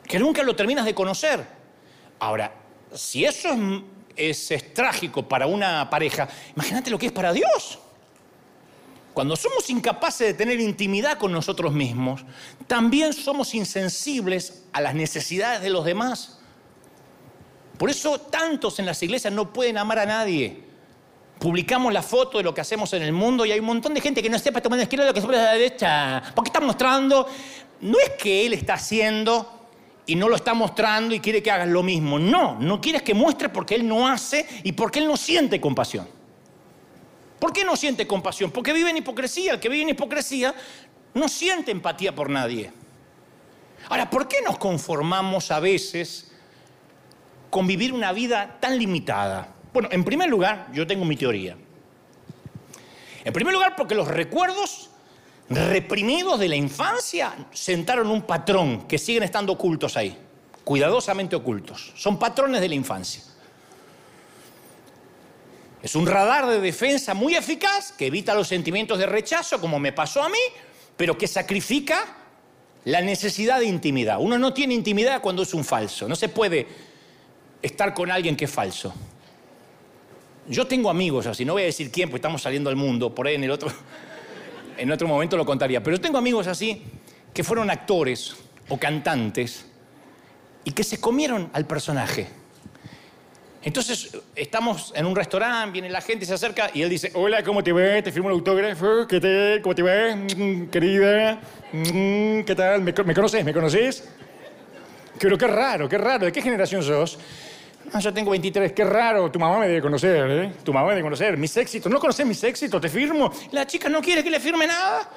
[0.08, 1.46] que nunca lo terminas de conocer.
[2.20, 2.52] Ahora,
[2.94, 3.50] si eso
[4.16, 7.80] es, es, trágico para una pareja, imagínate lo que es para Dios.
[9.16, 12.26] Cuando somos incapaces de tener intimidad con nosotros mismos,
[12.68, 16.38] también somos insensibles a las necesidades de los demás.
[17.78, 20.66] Por eso tantos en las iglesias no pueden amar a nadie.
[21.40, 24.02] Publicamos la foto de lo que hacemos en el mundo y hay un montón de
[24.02, 26.22] gente que no sepa tomar la izquierda lo que sepa la derecha.
[26.36, 27.26] Porque está mostrando,
[27.80, 29.70] no es que él está haciendo
[30.06, 32.20] y no lo está mostrando y quiere que hagas lo mismo.
[32.20, 36.06] No, no quieres que muestre porque él no hace y porque él no siente compasión.
[37.46, 38.50] ¿Por qué no siente compasión?
[38.50, 39.54] Porque vive en hipocresía.
[39.54, 40.56] El que vive en hipocresía
[41.14, 42.72] no siente empatía por nadie.
[43.88, 46.32] Ahora, ¿por qué nos conformamos a veces
[47.52, 49.54] con vivir una vida tan limitada?
[49.72, 51.56] Bueno, en primer lugar, yo tengo mi teoría.
[53.24, 54.90] En primer lugar, porque los recuerdos
[55.48, 60.18] reprimidos de la infancia sentaron un patrón que siguen estando ocultos ahí,
[60.64, 61.94] cuidadosamente ocultos.
[61.96, 63.22] Son patrones de la infancia.
[65.86, 69.92] Es un radar de defensa muy eficaz que evita los sentimientos de rechazo, como me
[69.92, 70.40] pasó a mí,
[70.98, 72.04] pero que sacrifica
[72.86, 74.18] la necesidad de intimidad.
[74.20, 76.08] Uno no tiene intimidad cuando es un falso.
[76.08, 76.66] No se puede
[77.62, 78.96] estar con alguien que es falso.
[80.50, 83.28] Yo tengo amigos así, no voy a decir quién, porque estamos saliendo al mundo, por
[83.28, 83.72] ahí en el otro,
[84.80, 86.82] en otro momento lo contaría, pero tengo amigos así
[87.32, 88.36] que fueron actores
[88.70, 89.68] o cantantes
[90.64, 92.45] y que se comieron al personaje.
[93.66, 97.64] Entonces estamos en un restaurante, viene la gente, se acerca y él dice, hola, ¿cómo
[97.64, 98.04] te ves?
[98.04, 99.60] Te firmo el autógrafo, ¿qué tal?
[99.64, 100.38] ¿Cómo te ves?
[100.38, 101.40] Mm, querida,
[101.72, 102.82] mm, ¿qué tal?
[102.82, 103.44] ¿Me, conoces?
[103.44, 104.08] ¿Me conoces?
[105.20, 107.18] Pero qué raro, qué raro, ¿de qué generación sos?
[107.92, 110.54] No, yo tengo 23, qué raro, tu mamá me debe conocer, ¿eh?
[110.64, 112.80] Tu mamá me debe conocer, mis éxitos, ¿no conoces mis éxitos?
[112.80, 113.32] Te firmo.
[113.52, 115.10] La chica no quiere que le firme nada.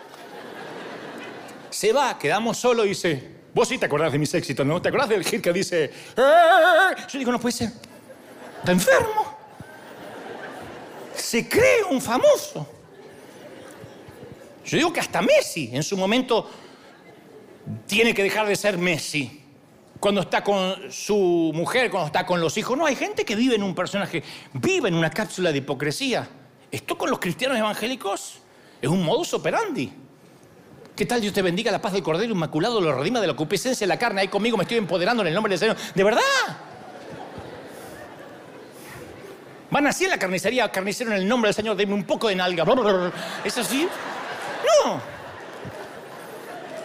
[1.68, 4.80] Se va, quedamos solo y dice, vos sí te acordás de mis éxitos, ¿no?
[4.80, 7.02] ¿Te acordás del hit que dice, ¡Eh!
[7.12, 7.88] Yo digo, no puede ser.
[8.72, 9.36] Enfermo.
[11.14, 12.66] Se cree un famoso.
[14.64, 16.48] Yo digo que hasta Messi en su momento
[17.86, 19.44] tiene que dejar de ser Messi.
[19.98, 22.76] Cuando está con su mujer, cuando está con los hijos.
[22.78, 26.28] No, hay gente que vive en un personaje, vive en una cápsula de hipocresía.
[26.70, 28.38] Esto con los cristianos evangélicos
[28.80, 29.92] es un modus operandi.
[30.94, 33.86] ¿Qué tal Dios te bendiga la paz del Cordero Inmaculado, lo redima de la concupiscencia
[33.86, 34.20] de la carne?
[34.20, 35.76] Ahí conmigo me estoy empoderando en el nombre del Señor.
[35.94, 36.20] ¿De verdad?
[39.70, 42.36] Van así en la carnicería, carnicero en el nombre del Señor, denme un poco de
[42.36, 42.64] nalga.
[43.44, 43.86] ¿Es así?
[44.84, 45.00] No.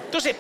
[0.06, 0.36] Entonces,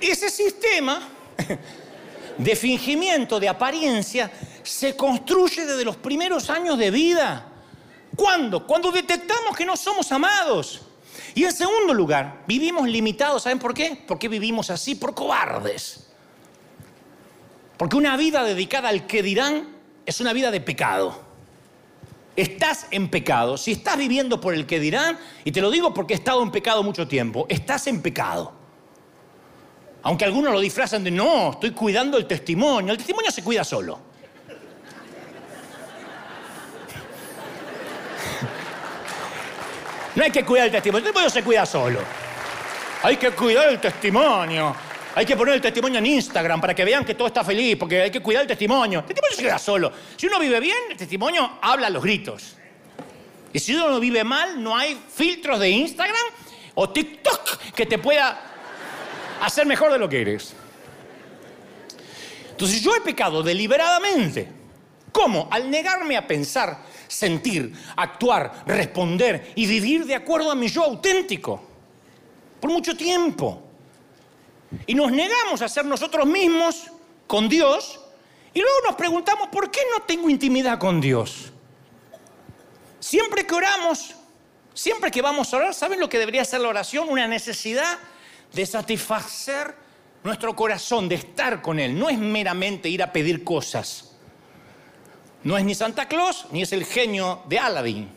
[0.00, 1.08] ese sistema
[2.38, 4.30] de fingimiento, de apariencia,
[4.62, 7.46] se construye desde los primeros años de vida.
[8.14, 8.66] ¿Cuándo?
[8.66, 10.82] Cuando detectamos que no somos amados.
[11.34, 13.42] Y en segundo lugar, vivimos limitados.
[13.42, 14.02] ¿Saben por qué?
[14.06, 16.06] Porque vivimos así por cobardes.
[17.76, 19.73] Porque una vida dedicada al que dirán
[20.06, 21.18] es una vida de pecado.
[22.36, 23.56] Estás en pecado.
[23.56, 26.50] Si estás viviendo por el que dirán, y te lo digo porque he estado en
[26.50, 28.52] pecado mucho tiempo, estás en pecado.
[30.02, 32.92] Aunque algunos lo disfrazan de no, estoy cuidando el testimonio.
[32.92, 33.98] El testimonio se cuida solo.
[40.14, 41.98] No hay que cuidar el testimonio, el testimonio se cuida solo.
[43.02, 44.76] Hay que cuidar el testimonio.
[45.16, 48.02] Hay que poner el testimonio en Instagram para que vean que todo está feliz, porque
[48.02, 49.00] hay que cuidar el testimonio.
[49.00, 49.92] El testimonio se queda solo.
[50.16, 52.56] Si uno vive bien, el testimonio habla a los gritos.
[53.52, 56.16] Y si uno vive mal, no hay filtros de Instagram
[56.74, 58.40] o TikTok que te pueda
[59.40, 60.52] hacer mejor de lo que eres.
[62.50, 64.48] Entonces yo he pecado deliberadamente.
[65.12, 65.48] ¿Cómo?
[65.48, 71.62] Al negarme a pensar, sentir, actuar, responder y vivir de acuerdo a mi yo auténtico.
[72.60, 73.63] Por mucho tiempo.
[74.86, 76.90] Y nos negamos a ser nosotros mismos
[77.26, 78.00] con Dios
[78.54, 81.52] y luego nos preguntamos, ¿por qué no tengo intimidad con Dios?
[83.00, 84.14] Siempre que oramos,
[84.72, 87.08] siempre que vamos a orar, ¿saben lo que debería ser la oración?
[87.08, 87.98] Una necesidad
[88.52, 89.74] de satisfacer
[90.22, 91.98] nuestro corazón, de estar con Él.
[91.98, 94.12] No es meramente ir a pedir cosas.
[95.42, 98.08] No es ni Santa Claus ni es el genio de Aladdin.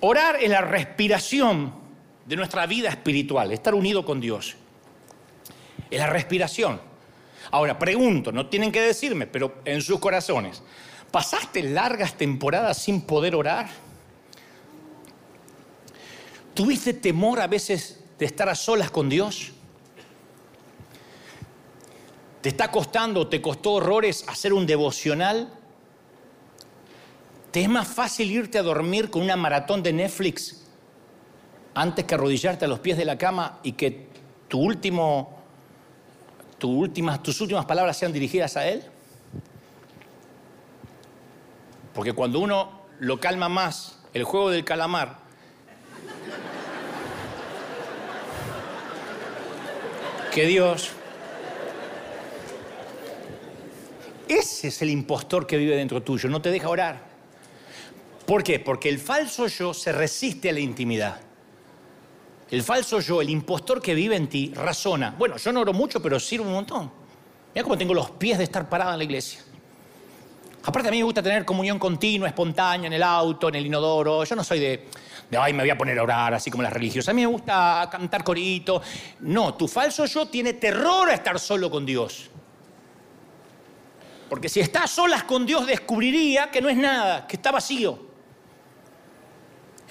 [0.00, 1.74] Orar es la respiración
[2.26, 4.56] de nuestra vida espiritual, estar unido con Dios
[5.92, 6.80] es la respiración.
[7.50, 10.62] Ahora, pregunto, no tienen que decirme, pero en sus corazones,
[11.10, 13.68] ¿pasaste largas temporadas sin poder orar?
[16.54, 19.52] ¿Tuviste temor a veces de estar a solas con Dios?
[22.40, 25.52] ¿Te está costando, te costó horrores hacer un devocional?
[27.50, 30.62] ¿Te es más fácil irte a dormir con una maratón de Netflix
[31.74, 34.08] antes que arrodillarte a los pies de la cama y que
[34.48, 35.41] tu último,
[36.62, 38.84] tus últimas palabras sean dirigidas a Él?
[41.92, 45.18] Porque cuando uno lo calma más, el juego del calamar,
[50.32, 50.90] que Dios,
[54.28, 57.02] ese es el impostor que vive dentro tuyo, no te deja orar.
[58.24, 58.60] ¿Por qué?
[58.60, 61.20] Porque el falso yo se resiste a la intimidad.
[62.52, 65.14] El falso yo, el impostor que vive en ti, razona.
[65.16, 66.92] Bueno, yo no oro mucho, pero sirvo un montón.
[67.54, 69.40] Mira cómo tengo los pies de estar parado en la iglesia.
[70.62, 74.22] Aparte a mí me gusta tener comunión continua, espontánea, en el auto, en el inodoro.
[74.24, 74.86] Yo no soy de,
[75.30, 77.08] de, ay, me voy a poner a orar, así como las religiosas.
[77.08, 78.82] A mí me gusta cantar corito.
[79.20, 82.28] No, tu falso yo tiene terror a estar solo con Dios.
[84.28, 88.11] Porque si estás solas con Dios descubriría que no es nada, que está vacío.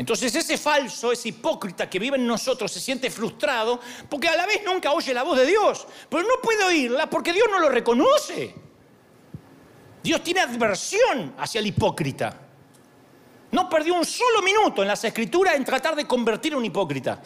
[0.01, 3.79] Entonces ese falso, ese hipócrita que vive en nosotros se siente frustrado
[4.09, 7.31] porque a la vez nunca oye la voz de Dios, pero no puede oírla porque
[7.31, 8.51] Dios no lo reconoce.
[10.01, 12.35] Dios tiene adversión hacia el hipócrita.
[13.51, 17.21] No perdió un solo minuto en las escrituras en tratar de convertir a un hipócrita.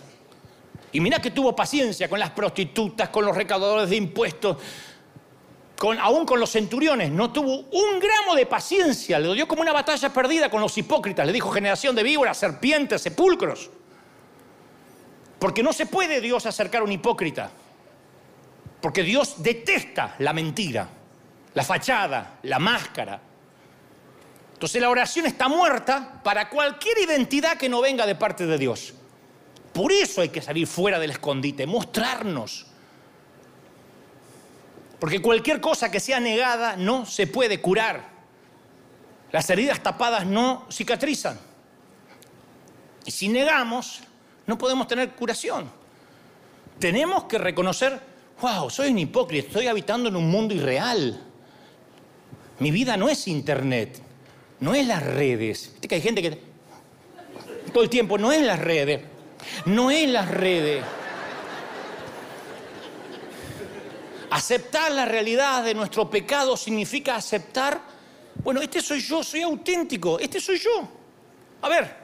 [0.92, 4.58] Y mira que tuvo paciencia con las prostitutas, con los recaudadores de impuestos,
[6.02, 7.12] aún con los centuriones.
[7.12, 9.20] No tuvo un gramo de paciencia.
[9.20, 11.26] Le dio como una batalla perdida con los hipócritas.
[11.26, 13.70] Le dijo generación de víboras, serpientes, sepulcros.
[15.40, 17.52] Porque no se puede Dios acercar a un hipócrita.
[18.82, 20.90] Porque Dios detesta la mentira
[21.56, 23.20] la fachada, la máscara.
[24.54, 28.94] Entonces la oración está muerta para cualquier identidad que no venga de parte de Dios.
[29.74, 32.68] Por eso hay que salir fuera del escondite, mostrarnos.
[35.00, 38.10] Porque cualquier cosa que sea negada no se puede curar.
[39.32, 41.38] Las heridas tapadas no cicatrizan.
[43.06, 44.02] Y si negamos,
[44.48, 45.70] no podemos tener curación.
[46.80, 48.00] Tenemos que reconocer,
[48.42, 51.22] wow, soy un hipócrita, estoy habitando en un mundo irreal.
[52.60, 54.02] Mi vida no es internet,
[54.60, 55.72] no es las redes.
[55.74, 56.40] Viste que hay gente que
[57.72, 59.02] todo el tiempo no es las redes,
[59.66, 60.84] no es las redes.
[64.36, 67.80] Aceptar la realidad de nuestro pecado significa aceptar,
[68.44, 70.86] bueno, este soy yo, soy auténtico, este soy yo.
[71.62, 71.96] A ver,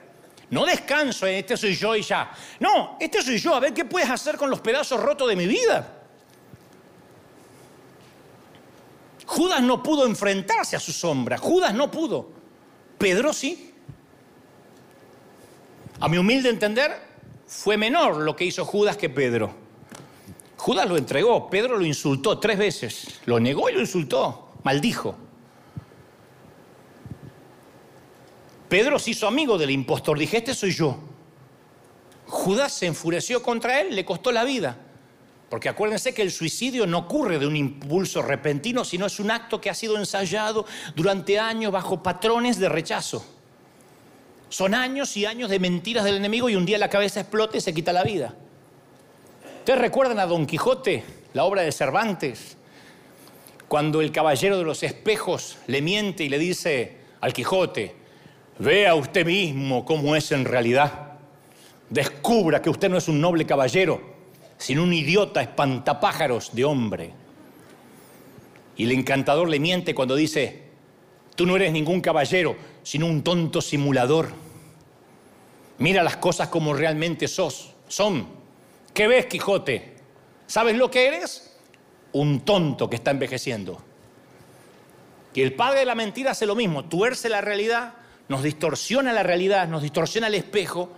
[0.49, 2.31] no descanso en este soy yo y ya.
[2.61, 5.45] No, este soy yo, a ver qué puedes hacer con los pedazos rotos de mi
[5.45, 6.03] vida.
[9.25, 12.29] Judas no pudo enfrentarse a su sombra, Judas no pudo,
[12.97, 13.73] Pedro sí.
[15.99, 16.97] A mi humilde entender,
[17.45, 19.53] fue menor lo que hizo Judas que Pedro.
[20.61, 25.15] Judas lo entregó, Pedro lo insultó tres veces, lo negó y lo insultó, maldijo.
[28.69, 30.99] Pedro se hizo amigo del impostor, dije, este soy yo.
[32.27, 34.77] Judas se enfureció contra él, le costó la vida.
[35.49, 39.59] Porque acuérdense que el suicidio no ocurre de un impulso repentino, sino es un acto
[39.59, 43.25] que ha sido ensayado durante años bajo patrones de rechazo.
[44.49, 47.61] Son años y años de mentiras del enemigo y un día la cabeza explota y
[47.61, 48.35] se quita la vida.
[49.61, 51.03] ¿Ustedes recuerdan a Don Quijote,
[51.35, 52.57] la obra de Cervantes?
[53.67, 57.93] Cuando el caballero de los espejos le miente y le dice al Quijote,
[58.57, 61.19] vea usted mismo cómo es en realidad.
[61.91, 64.01] Descubra que usted no es un noble caballero,
[64.57, 67.13] sino un idiota espantapájaros de hombre.
[68.77, 70.63] Y el encantador le miente cuando dice,
[71.35, 74.29] tú no eres ningún caballero, sino un tonto simulador.
[75.77, 78.40] Mira las cosas como realmente sos, son.
[78.93, 79.95] ¿Qué ves, Quijote?
[80.47, 81.55] ¿Sabes lo que eres?
[82.13, 83.81] Un tonto que está envejeciendo.
[85.33, 87.93] Y el padre de la mentira hace lo mismo, tuerce la realidad,
[88.27, 90.91] nos distorsiona la realidad, nos distorsiona el espejo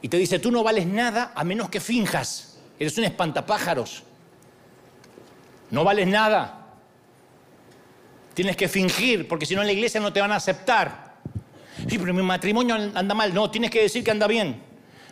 [0.00, 2.58] y te dice, tú no vales nada a menos que finjas.
[2.78, 4.02] Eres un espantapájaros.
[5.70, 6.68] No vales nada.
[8.32, 11.16] Tienes que fingir, porque si no en la iglesia no te van a aceptar.
[11.86, 13.34] Sí, pero mi matrimonio anda mal.
[13.34, 14.69] No, tienes que decir que anda bien.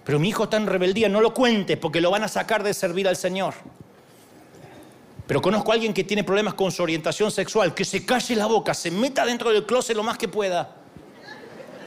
[0.09, 2.73] Pero mi hijo está en rebeldía, no lo cuentes, porque lo van a sacar de
[2.73, 3.53] servir al Señor.
[5.27, 8.47] Pero conozco a alguien que tiene problemas con su orientación sexual, que se calle la
[8.47, 10.77] boca, se meta dentro del closet lo más que pueda.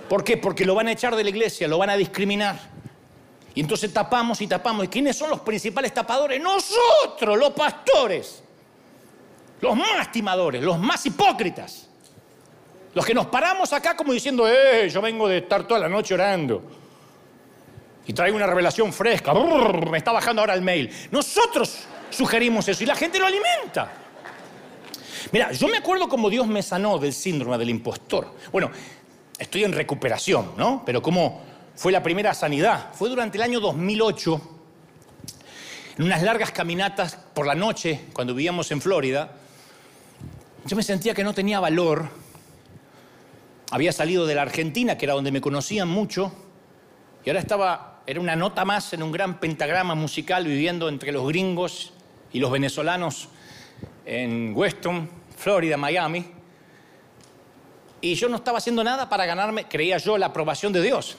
[0.08, 0.38] ¿Por qué?
[0.38, 2.60] Porque lo van a echar de la iglesia, lo van a discriminar.
[3.56, 4.86] Y entonces tapamos y tapamos.
[4.86, 6.40] ¿Y quiénes son los principales tapadores?
[6.40, 8.44] Nosotros, los pastores.
[9.62, 11.88] Los más timadores, los más hipócritas.
[12.94, 16.14] Los que nos paramos acá como diciendo, eh, yo vengo de estar toda la noche
[16.14, 16.80] orando.
[18.08, 19.34] Y traigo una revelación fresca.
[19.34, 20.92] me está bajando ahora el mail.
[21.12, 23.92] Nosotros sugerimos eso y la gente lo alimenta.
[25.32, 28.34] Mira, yo me acuerdo como Dios me sanó del síndrome del impostor.
[28.52, 28.72] Bueno,
[29.38, 30.84] estoy en recuperación, ¿no?
[30.86, 31.42] Pero como
[31.76, 32.94] fue la primera sanidad.
[32.94, 34.42] Fue durante el año 2008,
[35.98, 39.32] en unas largas caminatas por la noche, cuando vivíamos en Florida.
[40.66, 42.08] Yo me sentía que no tenía valor.
[43.72, 46.32] Había salido de la Argentina, que era donde me conocían mucho,
[47.24, 51.28] y ahora estaba, era una nota más en un gran pentagrama musical viviendo entre los
[51.28, 51.94] gringos
[52.34, 53.30] y los venezolanos
[54.06, 56.26] en Weston, Florida, Miami.
[58.02, 61.18] Y yo no estaba haciendo nada para ganarme, creía yo, la aprobación de Dios.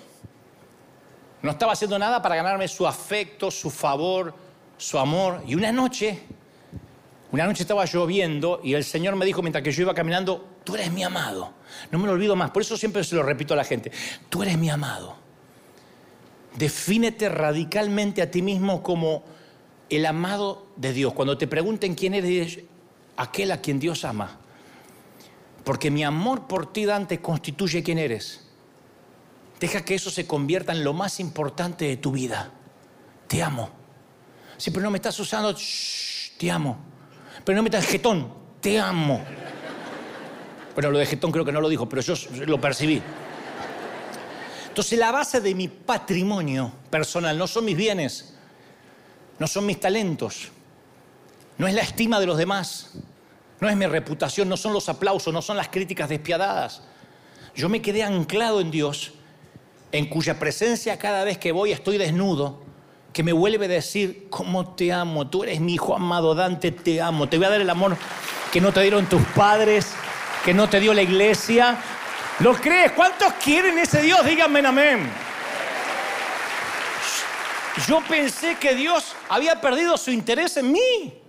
[1.43, 4.35] No estaba haciendo nada para ganarme su afecto, su favor,
[4.77, 5.43] su amor.
[5.47, 6.21] Y una noche,
[7.31, 10.75] una noche estaba lloviendo y el Señor me dijo mientras que yo iba caminando, tú
[10.75, 11.53] eres mi amado.
[11.91, 13.93] No me lo olvido más, por eso siempre se lo repito a la gente,
[14.29, 15.22] tú eres mi amado.
[16.57, 19.25] Defínete radicalmente a ti mismo como
[19.89, 21.13] el amado de Dios.
[21.13, 22.61] Cuando te pregunten quién eres,
[23.17, 24.39] aquel a quien Dios ama.
[25.65, 28.49] Porque mi amor por ti, Dante, constituye quién eres.
[29.61, 32.51] Deja que eso se convierta en lo más importante de tu vida.
[33.29, 33.71] Te amo.
[34.57, 35.55] Sí, pero no me estás usando,
[36.39, 36.79] te amo.
[37.45, 39.23] Pero no me estás jetón, te amo.
[40.75, 42.15] Bueno, lo de jetón creo que no lo dijo, pero yo
[42.47, 43.01] lo percibí.
[44.73, 48.33] Entonces la base de mi patrimonio personal no son mis bienes,
[49.39, 50.49] no son mis talentos,
[51.59, 52.93] no es la estima de los demás,
[53.61, 56.81] no es mi reputación, no son los aplausos, no son las críticas despiadadas.
[57.55, 59.13] Yo me quedé anclado en Dios
[59.93, 62.63] en cuya presencia cada vez que voy estoy desnudo,
[63.13, 65.29] que me vuelve a decir, ¿cómo te amo?
[65.29, 67.29] Tú eres mi hijo amado, Dante, te amo.
[67.29, 67.95] Te voy a dar el amor
[68.51, 69.93] que no te dieron tus padres,
[70.47, 71.79] que no te dio la iglesia.
[72.43, 72.91] ¿Lo crees?
[72.91, 74.25] ¿Cuántos quieren ese Dios?
[74.25, 75.09] Díganme amén.
[77.87, 81.23] Yo pensé que Dios había perdido su interés en mí.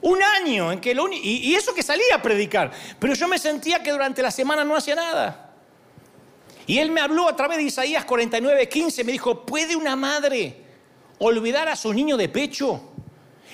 [0.00, 2.70] Un año en que lo y, y eso que salía a predicar.
[2.98, 5.50] Pero yo me sentía que durante la semana no hacía nada.
[6.66, 10.56] Y él me habló a través de Isaías 49, 15, me dijo, ¿puede una madre
[11.18, 12.80] olvidar a su niño de pecho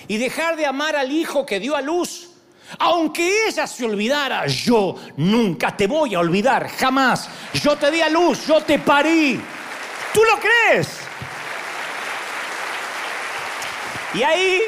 [0.07, 2.30] y dejar de amar al hijo que dio a luz?
[2.79, 7.29] Aunque ella se olvidara, yo nunca te voy a olvidar, jamás.
[7.53, 9.39] Yo te di a luz, yo te parí.
[10.13, 10.99] ¿Tú lo crees?
[14.13, 14.61] Y ahí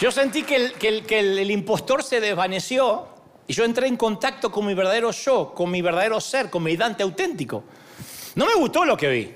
[0.00, 0.72] yo sentí que
[1.10, 3.08] el, impostor se desvaneció
[3.46, 6.76] y yo entré en contacto con mi verdadero yo, con mi verdadero ser, con mi
[6.76, 7.64] Dante auténtico.
[8.34, 9.34] No me gustó lo que vi.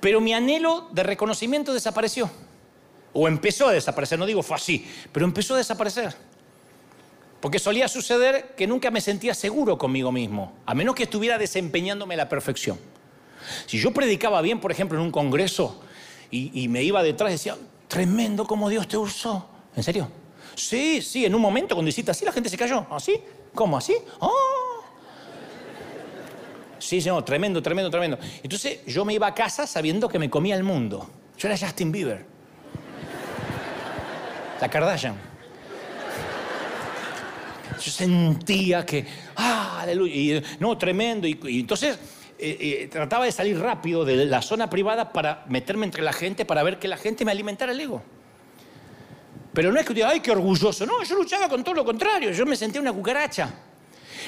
[0.00, 2.30] Pero mi anhelo de reconocimiento desapareció.
[3.14, 6.14] O empezó a desaparecer, no digo fue así, pero empezó a desaparecer.
[7.40, 12.14] Porque solía suceder que nunca me sentía seguro conmigo mismo, a menos que estuviera desempeñándome
[12.14, 12.78] a la perfección.
[13.66, 15.80] Si yo predicaba bien, por ejemplo, en un congreso
[16.30, 17.56] y, me iba detrás, decía,
[17.86, 19.48] tremendo como Dios te usó.
[19.76, 20.08] ¿En serio?
[20.56, 22.86] Sí, sí, en un momento cuando hiciste así la gente se cayó.
[22.90, 23.20] ¿Así?
[23.54, 23.94] ¿Cómo así?
[24.18, 24.32] ¡Oh!
[26.80, 28.18] Sí, señor, tremendo, tremendo, tremendo.
[28.42, 31.08] Entonces yo me iba a casa sabiendo que me comía el mundo.
[31.38, 32.33] Yo era Justin Bieber.
[34.60, 35.14] La Kardashian.
[37.80, 39.04] Yo sentía que,
[39.36, 41.26] ah, aleluya, y, no, tremendo.
[41.26, 41.98] Y, entonces
[42.38, 46.44] eh, eh, trataba de salir rápido de la zona privada para meterme entre la gente,
[46.44, 48.02] para ver que la gente me alimentara el ego.
[49.52, 50.84] Pero no es que diga, ay, qué orgulloso.
[50.84, 52.32] No, yo luchaba con todo lo contrario.
[52.32, 53.50] Yo me sentía una cucaracha.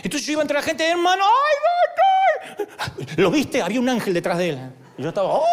[0.03, 2.67] Entonces yo iba entre la gente, hermano, ¡ay,
[2.99, 3.07] ay!
[3.17, 3.61] ¿Lo viste?
[3.61, 4.59] Había un ángel detrás de él.
[4.99, 5.45] Y yo estaba, ¡oh!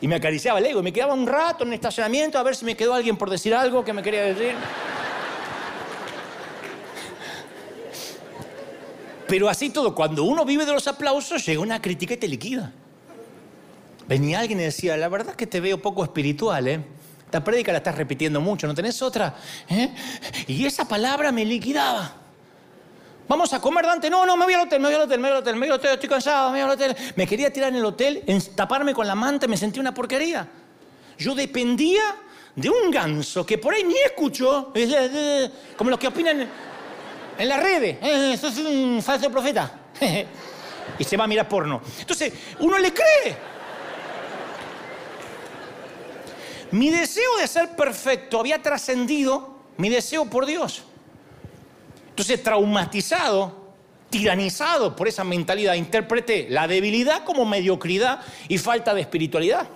[0.00, 0.82] Y me acariciaba el ego.
[0.82, 3.54] Me quedaba un rato en el estacionamiento a ver si me quedó alguien por decir
[3.54, 4.54] algo que me quería decir.
[9.26, 12.72] Pero así todo, cuando uno vive de los aplausos, llega una crítica y te liquida.
[14.06, 16.80] Venía alguien y decía, la verdad es que te veo poco espiritual, ¿eh?
[17.26, 19.36] Esta prédica la estás repitiendo mucho, ¿no tenés otra?
[19.68, 19.90] ¿Eh?
[20.46, 22.14] Y esa palabra me liquidaba.
[23.28, 24.08] Vamos a comer, Dante.
[24.08, 25.60] No, no, me voy al hotel, me voy al hotel, me voy al hotel, me
[25.60, 26.96] voy al hotel, estoy cansado, me voy al hotel.
[27.14, 28.24] Me quería tirar en el hotel,
[28.54, 30.48] taparme con la manta, me sentí una porquería.
[31.18, 32.16] Yo dependía
[32.56, 34.72] de un ganso que por ahí ni escuchó,
[35.76, 36.48] como los que opinan
[37.38, 37.98] en las redes.
[38.02, 39.72] Eh, eso es un falso profeta.
[40.98, 41.82] y se va a mirar porno.
[42.00, 43.36] Entonces, uno le cree.
[46.70, 50.84] Mi deseo de ser perfecto había trascendido mi deseo por Dios.
[52.18, 53.74] Entonces, traumatizado,
[54.10, 59.68] tiranizado por esa mentalidad, interpreté la debilidad como mediocridad y falta de espiritualidad.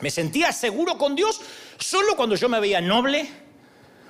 [0.00, 1.42] Me sentía seguro con Dios
[1.76, 3.28] solo cuando yo me veía noble,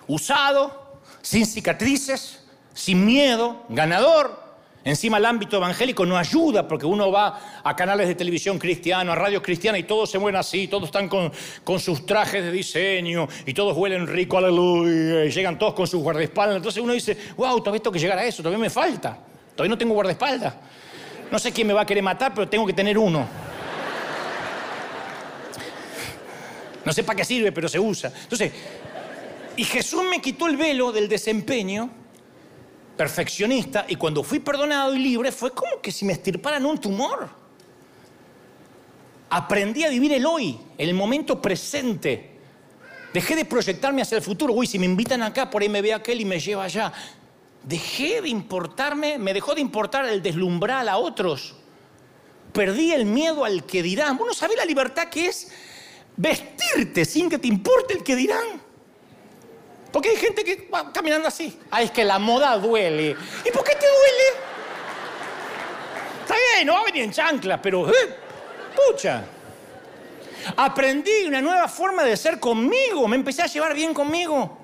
[0.06, 2.44] usado, sin cicatrices,
[2.74, 4.47] sin miedo, ganador,
[4.84, 9.14] Encima el ámbito evangélico no ayuda porque uno va a canales de televisión cristiano, a
[9.14, 11.32] radio cristiana y todos se mueven así, todos están con,
[11.80, 16.56] sus trajes de diseño y todos huelen rico, aleluya, y llegan todos con sus guardaespaldas.
[16.56, 19.18] Entonces uno dice, wow, todavía tengo que llegar a eso, todavía me falta.
[19.54, 20.54] Todavía no tengo guardaespaldas.
[21.30, 23.26] No sé quién me va a querer matar, pero tengo que tener uno.
[26.84, 28.10] No sé para qué sirve, pero se usa.
[28.22, 28.52] Entonces,
[29.56, 31.90] y Jesús me quitó el velo del desempeño
[32.98, 37.28] perfeccionista y cuando fui perdonado y libre fue como que si me estirparan un tumor.
[39.30, 42.32] Aprendí a vivir el hoy, el momento presente.
[43.14, 44.52] Dejé de proyectarme hacia el futuro.
[44.52, 46.92] Uy, si me invitan acá, por ahí me ve aquel y me lleva allá.
[47.62, 51.54] Dejé de importarme, me dejó de importar el deslumbrar a otros.
[52.52, 54.18] Perdí el miedo al que dirán.
[54.18, 55.52] Vos no sabés la libertad que es
[56.16, 58.67] vestirte sin que te importe el que dirán.
[59.98, 61.58] Porque hay gente que va caminando así.
[61.72, 63.16] Ah, es que la moda duele.
[63.44, 64.44] ¿Y por qué te duele?
[66.22, 67.90] Está bien, no va a venir en chanclas, pero...
[67.90, 68.16] Eh,
[68.76, 69.24] pucha.
[70.56, 73.08] Aprendí una nueva forma de ser conmigo.
[73.08, 74.56] Me empecé a llevar bien conmigo.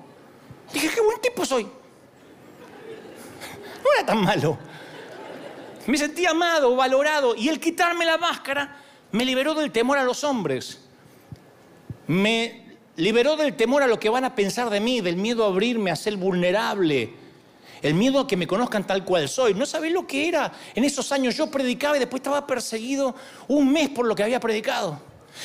[0.71, 1.65] Dije, qué buen tipo soy.
[1.65, 1.71] No
[3.97, 4.57] era tan malo.
[5.85, 7.35] Me sentí amado, valorado.
[7.35, 8.77] Y el quitarme la máscara
[9.11, 10.79] me liberó del temor a los hombres
[12.07, 12.64] me
[12.97, 15.91] liberó del temor a lo que van a pensar de mí, del miedo a abrirme,
[15.91, 17.13] a ser vulnerable,
[17.81, 19.53] el miedo a que me conozcan tal cual soy.
[19.53, 20.51] No sabés lo que era.
[20.73, 23.15] En esos años yo predicaba y después estaba perseguido
[23.47, 24.99] un mes por lo que había predicado.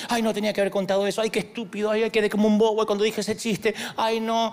[0.09, 1.21] Ay, no tenía que haber contado eso.
[1.21, 1.91] Ay, qué estúpido.
[1.91, 3.75] Ay, quedé como un bobo cuando dije ese chiste.
[3.97, 4.53] Ay, no.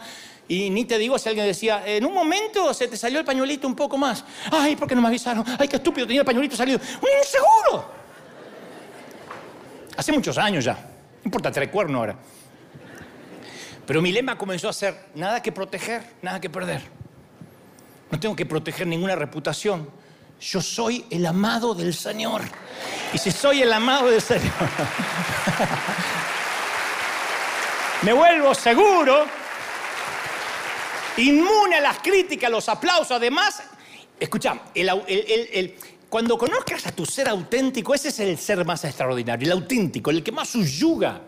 [0.50, 3.68] Y ni te digo si alguien decía, en un momento se te salió el pañuelito
[3.68, 4.24] un poco más.
[4.52, 5.44] Ay, ¿por qué no me avisaron?
[5.60, 6.80] Ay, qué estúpido, tenía el pañuelito salido.
[6.80, 7.86] ¡Un inseguro!
[9.96, 10.74] Hace muchos años ya.
[10.74, 12.18] No importa, trae cuerno ahora.
[13.88, 16.82] Pero mi lema comenzó a ser, nada que proteger, nada que perder.
[18.12, 19.90] No tengo que proteger ninguna reputación.
[20.42, 22.42] Yo soy el amado del Señor.
[23.14, 24.52] Y si soy el amado del Señor,
[28.02, 29.26] me vuelvo seguro,
[31.16, 33.12] inmune a las críticas, los aplausos.
[33.12, 33.64] Además,
[34.20, 34.64] escucha,
[36.10, 40.22] cuando conozcas a tu ser auténtico, ese es el ser más extraordinario, el auténtico, el
[40.22, 41.22] que más subyuga.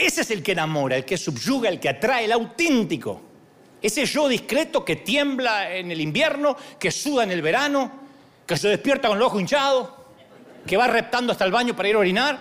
[0.00, 3.20] Ese es el que enamora, el que subyuga, el que atrae, el auténtico.
[3.82, 7.92] Ese yo discreto que tiembla en el invierno, que suda en el verano,
[8.46, 10.06] que se despierta con el ojo hinchado,
[10.66, 12.38] que va reptando hasta el baño para ir a orinar,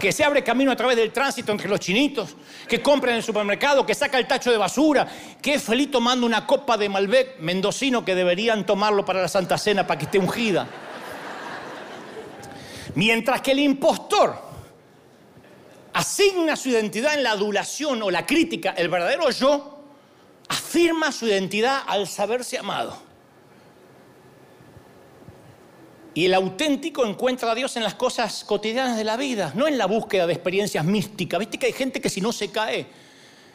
[0.00, 2.34] que se abre camino a través del tránsito entre los chinitos,
[2.66, 5.06] que compra en el supermercado, que saca el tacho de basura,
[5.40, 9.56] que es feliz tomando una copa de Malbec mendocino que deberían tomarlo para la Santa
[9.56, 10.66] Cena para que esté ungida.
[12.96, 14.47] Mientras que el impostor
[15.98, 19.82] asigna su identidad en la adulación o la crítica, el verdadero yo
[20.48, 22.96] afirma su identidad al saberse amado.
[26.14, 29.76] Y el auténtico encuentra a Dios en las cosas cotidianas de la vida, no en
[29.76, 31.40] la búsqueda de experiencias místicas.
[31.40, 32.86] Viste que hay gente que si no se cae,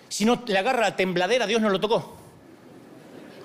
[0.10, 2.18] si no le agarra la tembladera, Dios no lo tocó.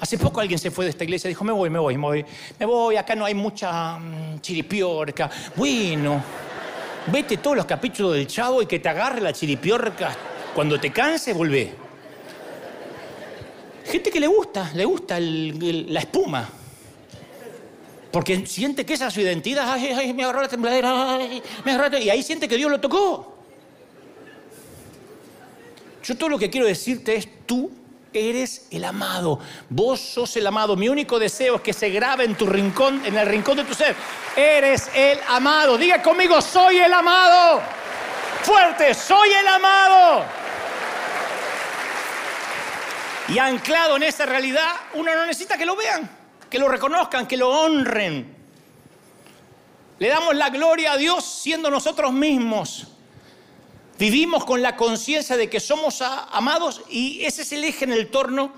[0.00, 2.02] Hace poco alguien se fue de esta iglesia y dijo, me voy, me voy, me
[2.02, 2.24] voy,
[2.58, 5.30] me voy, acá no hay mucha mm, chiripiorca.
[5.54, 6.20] Bueno,
[7.10, 10.14] vete todos los capítulos del chavo y que te agarre la chiripiorca.
[10.54, 11.72] Cuando te canse, volvé.
[13.84, 16.48] Gente que le gusta, le gusta la espuma.
[18.10, 19.70] Porque siente que esa es su identidad.
[19.70, 21.18] Ay, ay, me agarró la tembladera.
[21.64, 23.38] me agarró Y ahí siente que Dios lo tocó.
[26.02, 27.70] Yo todo lo que quiero decirte es, tú
[28.12, 29.40] eres el amado.
[29.68, 30.76] Vos sos el amado.
[30.76, 33.74] Mi único deseo es que se grabe en tu rincón, en el rincón de tu
[33.74, 33.94] ser.
[34.36, 35.76] Eres el amado.
[35.78, 37.60] Diga conmigo, soy el amado.
[38.42, 40.24] Fuerte, soy el amado.
[43.28, 47.36] Y anclado en esa realidad, uno no necesita que lo vean que lo reconozcan, que
[47.36, 48.36] lo honren.
[49.98, 52.86] Le damos la gloria a Dios siendo nosotros mismos.
[53.98, 58.08] Vivimos con la conciencia de que somos amados y ese es el eje en el
[58.08, 58.52] torno,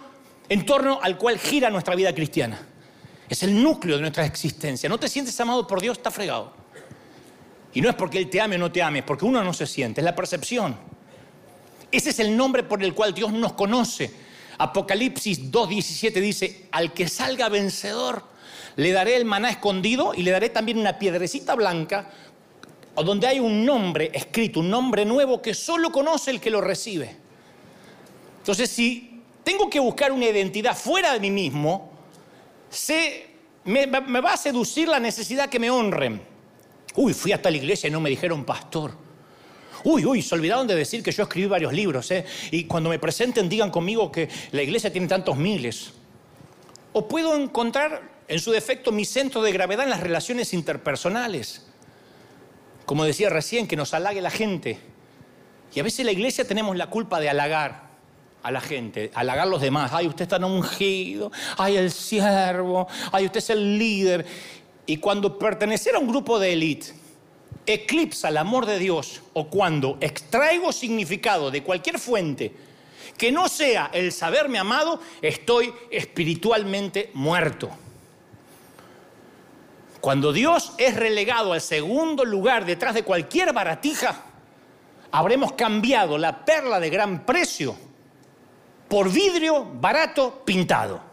[0.48, 2.66] en torno al cual gira nuestra vida cristiana.
[3.28, 4.88] Es el núcleo de nuestra existencia.
[4.88, 6.52] No te sientes amado por Dios, está fregado.
[7.72, 9.52] Y no es porque Él te ame o no te ame, es porque uno no
[9.52, 10.76] se siente, es la percepción.
[11.90, 14.12] Ese es el nombre por el cual Dios nos conoce
[14.60, 18.24] Apocalipsis 2.17 dice, al que salga vencedor,
[18.76, 22.10] le daré el maná escondido y le daré también una piedrecita blanca
[23.02, 27.16] donde hay un nombre escrito, un nombre nuevo que solo conoce el que lo recibe.
[28.38, 31.90] Entonces, si tengo que buscar una identidad fuera de mí mismo,
[33.64, 36.20] me, me va a seducir la necesidad que me honren.
[36.96, 38.92] Uy, fui hasta la iglesia y no me dijeron pastor.
[39.84, 42.24] Uy, uy, se olvidaron de decir que yo escribí varios libros, ¿eh?
[42.50, 45.92] Y cuando me presenten digan conmigo que la iglesia tiene tantos miles.
[46.92, 51.69] O puedo encontrar, en su defecto, mi centro de gravedad en las relaciones interpersonales.
[52.90, 54.76] Como decía recién, que nos halague la gente.
[55.72, 57.88] Y a veces la iglesia tenemos la culpa de halagar.
[58.42, 59.92] a la gente, halagar a los demás.
[59.94, 64.26] Ay, usted está ungido, ay, el siervo, ay, usted es el líder.
[64.86, 66.92] Y cuando pertenecer a un grupo de élite
[67.64, 72.52] eclipsa el amor de Dios o cuando extraigo significado de cualquier fuente
[73.16, 77.70] que no sea el saberme amado, estoy espiritualmente muerto.
[80.00, 84.22] Cuando Dios es relegado al segundo lugar detrás de cualquier baratija,
[85.10, 87.76] habremos cambiado la perla de gran precio
[88.88, 91.10] por vidrio barato pintado.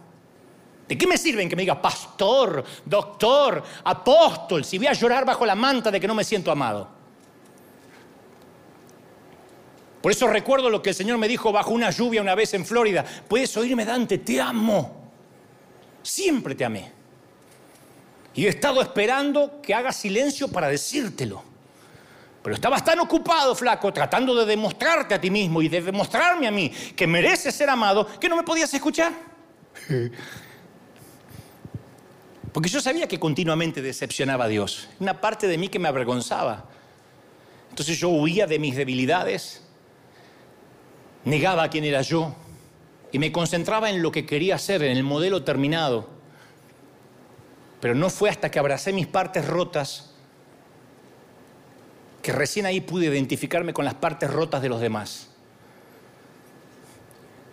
[0.88, 5.46] ¿De qué me sirven que me diga pastor, doctor, apóstol, si voy a llorar bajo
[5.46, 6.88] la manta de que no me siento amado?
[10.02, 12.66] Por eso recuerdo lo que el Señor me dijo bajo una lluvia una vez en
[12.66, 13.04] Florida.
[13.28, 15.12] Puedes oírme, Dante, te amo.
[16.02, 16.97] Siempre te amé.
[18.38, 21.44] Y he estado esperando que hagas silencio para decírtelo.
[22.44, 26.52] Pero estabas tan ocupado, flaco, tratando de demostrarte a ti mismo y de demostrarme a
[26.52, 29.12] mí que mereces ser amado, que no me podías escuchar.
[32.54, 34.88] Porque yo sabía que continuamente decepcionaba a Dios.
[35.00, 36.66] Una parte de mí que me avergonzaba.
[37.72, 39.64] Entonces yo huía de mis debilidades,
[41.26, 42.36] negaba quién era yo
[43.12, 46.17] y me concentraba en lo que quería hacer, en el modelo terminado.
[47.88, 50.12] Pero no fue hasta que abracé mis partes rotas
[52.22, 55.30] que recién ahí pude identificarme con las partes rotas de los demás.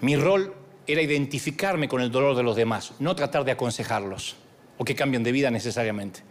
[0.00, 0.52] Mi rol
[0.88, 4.34] era identificarme con el dolor de los demás, no tratar de aconsejarlos
[4.76, 6.24] o que cambien de vida necesariamente.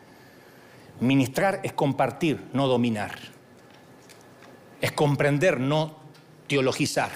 [0.99, 3.17] Ministrar es compartir, no dominar.
[4.81, 5.95] Es comprender, no
[6.47, 7.11] teologizar.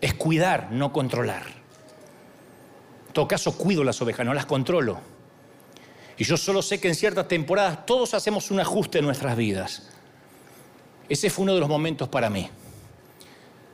[0.00, 1.44] Es cuidar, no controlar.
[3.08, 5.17] En todo caso, cuido las ovejas, no las controlo.
[6.18, 9.88] Y yo solo sé que en ciertas temporadas todos hacemos un ajuste en nuestras vidas.
[11.08, 12.48] Ese fue uno de los momentos para mí.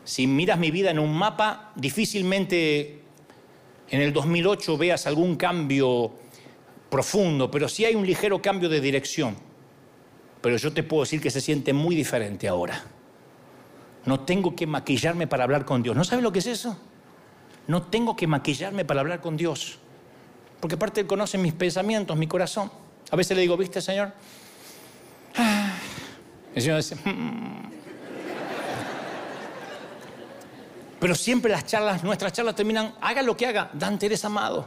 [0.04, 3.02] Si miras mi vida en un mapa, difícilmente
[3.88, 6.12] en el 2008 veas algún cambio
[6.90, 9.36] profundo, pero sí hay un ligero cambio de dirección.
[10.42, 12.84] Pero yo te puedo decir que se siente muy diferente ahora.
[14.04, 15.96] No tengo que maquillarme para hablar con Dios.
[15.96, 16.78] ¿No sabes lo que es eso?
[17.66, 19.78] No tengo que maquillarme para hablar con Dios.
[20.64, 22.72] Porque aparte Él conoce mis pensamientos, mi corazón.
[23.10, 24.14] A veces le digo, ¿viste, Señor?
[26.54, 27.70] El Señor dice, mm".
[30.98, 34.66] pero siempre las charlas, nuestras charlas terminan, haga lo que haga, Dante eres amado.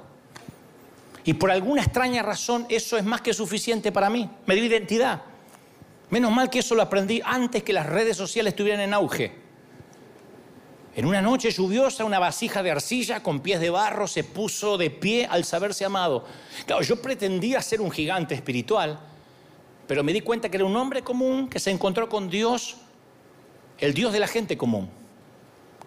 [1.23, 5.23] Y por alguna extraña razón eso es más que suficiente para mí, me dio identidad.
[6.11, 9.46] Menos mal que eso lo aprendí antes que las redes sociales estuvieran en auge.
[10.97, 14.89] En una noche lluviosa, una vasija de arcilla con pies de barro se puso de
[14.89, 16.25] pie al saberse amado.
[16.65, 18.99] Claro, yo pretendía ser un gigante espiritual,
[19.87, 22.77] pero me di cuenta que era un hombre común que se encontró con Dios,
[23.77, 24.89] el Dios de la gente común.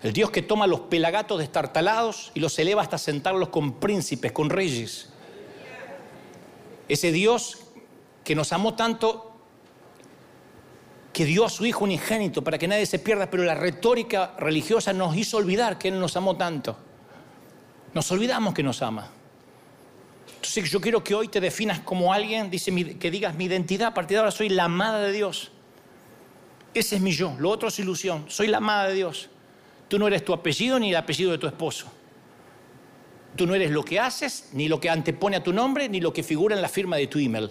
[0.00, 4.48] El Dios que toma los pelagatos destartalados y los eleva hasta sentarlos con príncipes, con
[4.48, 5.08] reyes.
[6.88, 7.58] Ese Dios
[8.22, 9.29] que nos amó tanto
[11.12, 14.92] que dio a su Hijo unigénito para que nadie se pierda, pero la retórica religiosa
[14.92, 16.76] nos hizo olvidar que Él nos amó tanto.
[17.92, 19.11] Nos olvidamos que nos ama.
[20.36, 24.14] Entonces yo quiero que hoy te definas como alguien, que digas mi identidad, a partir
[24.16, 25.50] de ahora soy la amada de Dios.
[26.72, 29.28] Ese es mi yo, lo otro es ilusión, soy la amada de Dios.
[29.88, 31.86] Tú no eres tu apellido ni el apellido de tu esposo.
[33.34, 36.12] Tú no eres lo que haces, ni lo que antepone a tu nombre, ni lo
[36.12, 37.50] que figura en la firma de tu email.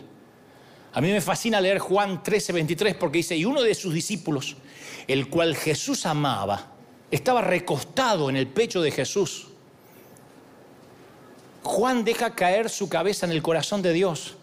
[0.93, 4.57] A mí me fascina leer Juan 13, 23 porque dice, y uno de sus discípulos,
[5.07, 6.73] el cual Jesús amaba,
[7.11, 9.49] estaba recostado en el pecho de Jesús
[11.63, 14.35] Juan deja caer su cabeza en el corazón de Dios.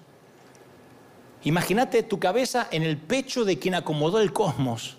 [1.44, 4.96] Imagínate tu cabeza en el pecho de quien acomodó el cosmos,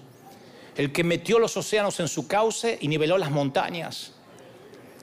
[0.76, 4.14] el que metió los océanos en su cauce y niveló las montañas.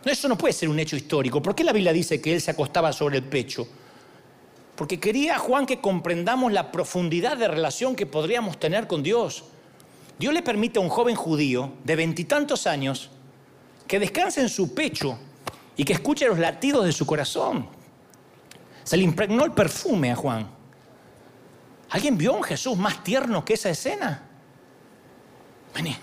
[0.05, 1.41] No, eso no puede ser un hecho histórico.
[1.41, 3.67] ¿Por qué la Biblia dice que él se acostaba sobre el pecho?
[4.77, 9.45] Porque quería Juan que comprendamos la profundidad de relación que podríamos tener con Dios.
[10.19, 13.11] Dios le permite a un joven judío de veintitantos años
[13.87, 15.19] que descanse en su pecho
[15.77, 17.69] y que escuche los latidos de su corazón.
[18.83, 20.49] Se le impregnó el perfume a Juan.
[21.91, 24.23] ¿Alguien vio a un Jesús más tierno que esa escena?
[25.75, 25.97] Vení.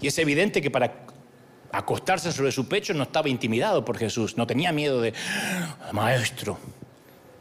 [0.00, 1.06] Y es evidente que para
[1.72, 5.12] acostarse sobre su pecho no estaba intimidado por Jesús, no tenía miedo de,
[5.92, 6.58] maestro.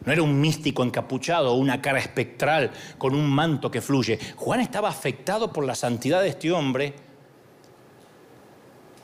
[0.06, 4.20] No era un místico encapuchado o una cara espectral con un manto que fluye.
[4.38, 6.94] Juan estaba afectado por la santidad de este hombre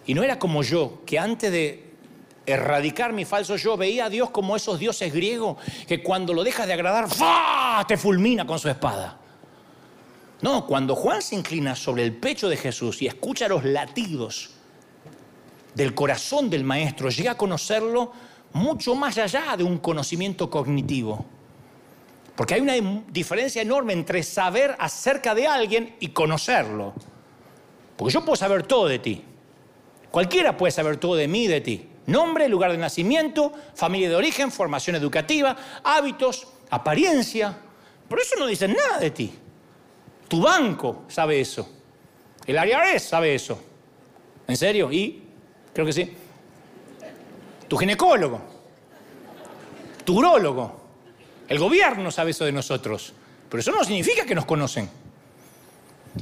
[0.05, 1.93] y no era como yo, que antes de
[2.45, 5.57] erradicar mi falso yo veía a Dios como esos dioses griegos
[5.87, 7.85] que cuando lo dejas de agradar, ¡fa!
[7.87, 9.17] te fulmina con su espada.
[10.41, 14.52] No, cuando Juan se inclina sobre el pecho de Jesús y escucha los latidos
[15.75, 18.11] del corazón del maestro, llega a conocerlo
[18.53, 21.25] mucho más allá de un conocimiento cognitivo.
[22.35, 22.73] Porque hay una
[23.09, 26.93] diferencia enorme entre saber acerca de alguien y conocerlo.
[27.95, 29.23] Porque yo puedo saber todo de ti.
[30.09, 31.89] Cualquiera puede saber todo de mí de ti.
[32.05, 37.57] Nombre, lugar de nacimiento, familia de origen, formación educativa, hábitos, apariencia.
[38.09, 39.33] Por eso no dicen nada de ti.
[40.27, 41.69] Tu banco sabe eso.
[42.45, 43.59] El IRS sabe eso.
[44.47, 44.91] ¿En serio?
[44.91, 45.22] Y
[45.73, 46.13] creo que sí.
[47.67, 48.41] Tu ginecólogo.
[50.05, 50.81] Tu urólogo.
[51.47, 53.13] El gobierno sabe eso de nosotros.
[53.49, 54.89] Pero eso no significa que nos conocen.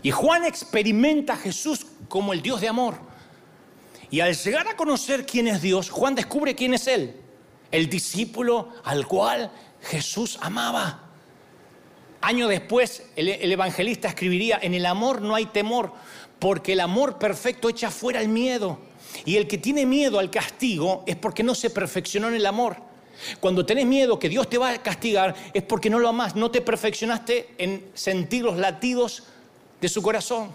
[0.04, 2.96] Y Juan experimenta a Jesús como el Dios de amor.
[4.10, 7.16] Y al llegar a conocer quién es Dios, Juan descubre quién es Él.
[7.72, 11.08] El discípulo al cual Jesús amaba.
[12.22, 15.94] Año después, el, evangelista escribiría, en el amor no hay temor,
[16.38, 18.80] porque el amor perfecto echa fuera el miedo.
[19.26, 22.78] Y el que tiene miedo al castigo es porque no se perfeccionó en el amor.
[23.40, 26.50] Cuando tenés miedo que Dios te va a castigar es porque no lo amás, no
[26.50, 29.24] te perfeccionaste en sentir los latidos
[29.80, 30.52] de su corazón.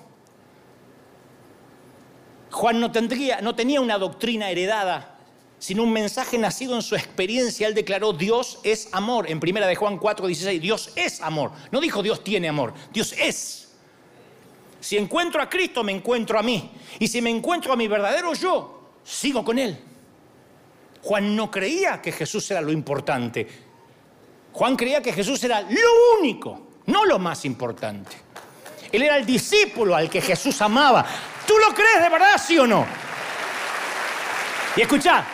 [2.50, 5.16] Juan no, tendría, no tenía una doctrina heredada
[5.58, 7.66] sino un mensaje nacido en su experiencia.
[7.66, 9.30] Él declaró, Dios es amor.
[9.30, 11.52] En primera de Juan 4, 16, Dios es amor.
[11.70, 13.65] No dijo Dios tiene amor, Dios es.
[14.80, 16.70] Si encuentro a Cristo, me encuentro a mí.
[16.98, 19.78] Y si me encuentro a mi verdadero yo, sigo con Él.
[21.02, 23.46] Juan no creía que Jesús era lo importante.
[24.52, 28.16] Juan creía que Jesús era lo único, no lo más importante.
[28.90, 31.04] Él era el discípulo al que Jesús amaba.
[31.46, 32.86] ¿Tú lo crees de verdad, sí o no?
[34.76, 35.24] Y escucha,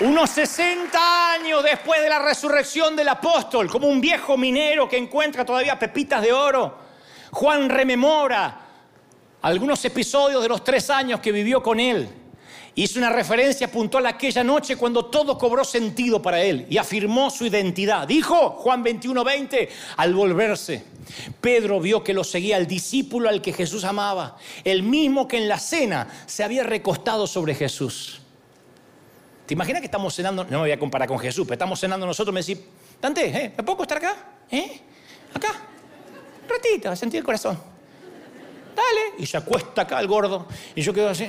[0.00, 5.44] unos 60 años después de la resurrección del apóstol, como un viejo minero que encuentra
[5.44, 6.85] todavía pepitas de oro,
[7.36, 8.60] Juan rememora
[9.42, 12.08] algunos episodios de los tres años que vivió con él.
[12.74, 17.28] Hizo una referencia puntual a aquella noche cuando todo cobró sentido para él y afirmó
[17.28, 18.08] su identidad.
[18.08, 19.68] Dijo Juan 21:20,
[19.98, 20.82] al volverse,
[21.38, 25.46] Pedro vio que lo seguía el discípulo al que Jesús amaba, el mismo que en
[25.46, 28.22] la cena se había recostado sobre Jesús.
[29.44, 30.44] ¿Te imaginas que estamos cenando?
[30.44, 32.32] No me voy a comparar con Jesús, pero estamos cenando nosotros.
[32.32, 32.60] Me decís,
[32.98, 33.52] Dante, ¿eh?
[33.54, 34.16] ¿me puedo estar acá?
[34.50, 34.80] ¿Eh?
[35.34, 35.75] Acá.
[36.48, 37.58] Ratito, a sentir el corazón.
[38.74, 39.22] Dale.
[39.22, 40.46] Y se acuesta acá el gordo.
[40.74, 41.26] Y yo quedo así.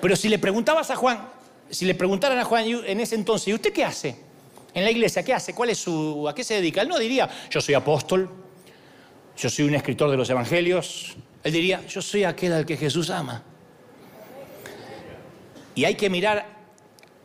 [0.00, 1.28] Pero si le preguntabas a Juan,
[1.70, 4.16] si le preguntaran a Juan en ese entonces, ¿y usted qué hace?
[4.72, 5.54] En la iglesia, ¿qué hace?
[5.54, 6.82] ¿Cuál es su, ¿A qué se dedica?
[6.82, 8.30] Él no diría, yo soy apóstol,
[9.36, 11.16] yo soy un escritor de los evangelios.
[11.42, 13.42] Él diría, yo soy aquel al que Jesús ama.
[15.74, 16.46] Y hay que mirar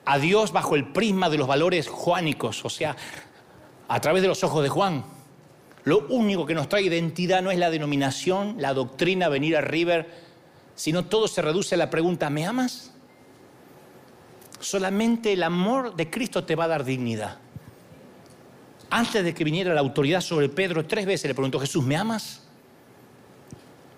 [0.05, 2.95] a Dios bajo el prisma de los valores juánicos, o sea,
[3.87, 5.03] a través de los ojos de Juan.
[5.83, 10.09] Lo único que nos trae identidad no es la denominación, la doctrina, venir a River,
[10.75, 12.91] sino todo se reduce a la pregunta, ¿me amas?
[14.59, 17.37] Solamente el amor de Cristo te va a dar dignidad.
[18.89, 22.43] Antes de que viniera la autoridad sobre Pedro, tres veces le preguntó Jesús, ¿me amas?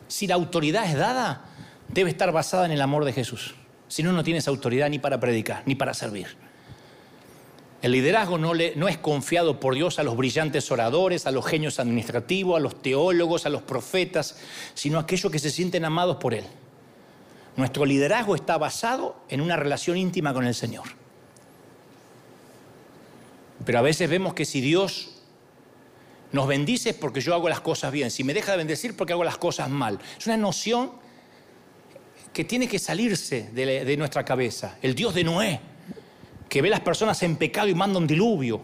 [0.08, 1.46] Si la autoridad es dada,
[1.88, 3.56] debe estar basada en el amor de Jesús.
[3.88, 6.45] Si no, no tienes autoridad ni para predicar, ni para servir.
[7.86, 12.58] El liderazgo no, es confiado por Dios a los brillantes oradores, a los genios administrativos,
[12.58, 14.38] a los teólogos, a los profetas,
[14.74, 16.46] sino a aquellos que se sienten amados por Él.
[17.56, 20.86] Nuestro liderazgo está basado en una relación íntima con el Señor.
[23.64, 25.20] Pero a veces vemos que si Dios
[26.32, 29.14] nos bendice es porque yo hago las cosas bien, si me deja de bendecir porque
[29.14, 30.00] hago las cosas mal.
[30.18, 30.90] Es una noción
[32.34, 34.80] que tiene que salirse de, nuestra cabeza.
[34.82, 35.75] El Dios de Noé,
[36.56, 38.62] que ve las personas en pecado y manda un diluvio.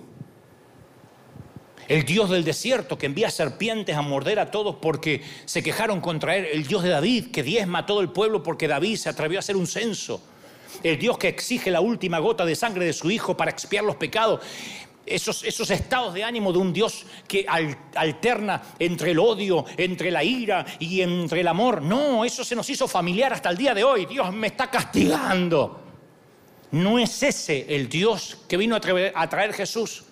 [1.90, 6.38] El Dios del desierto que envía serpientes a morder a todos porque se quejaron contra
[6.38, 6.46] él.
[6.54, 9.42] El Dios de David que diezma a todo el pueblo porque David se atrevió a
[9.42, 10.24] hacer un censo.
[10.82, 13.98] El Dios que exige la última gota de sangre de su hijo para expiar los
[13.98, 14.40] pecados
[15.06, 17.46] esos, estados de ánimo de un Dios que
[17.94, 21.82] alterna entre el odio, entre la ira y entre el amor.
[21.82, 24.06] No, eso se nos hizo familiar hasta el día de hoy.
[24.06, 25.91] Dios me está castigando.
[26.72, 28.80] No es ese el Dios que vino a
[29.30, 30.04] traer, Jesús.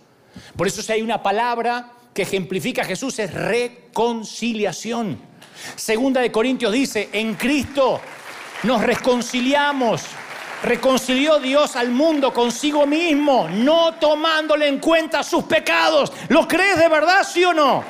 [0.55, 5.19] Por eso si hay una palabra que ejemplifica a Jesús es reconciliación.
[5.75, 8.01] Segunda de Corintios dice, en Cristo
[8.63, 10.03] nos reconciliamos
[10.63, 16.11] reconcilió Dios al mundo consigo mismo, no tomándole en cuenta sus pecados.
[16.29, 17.83] ¿Lo crees de verdad, sí o no?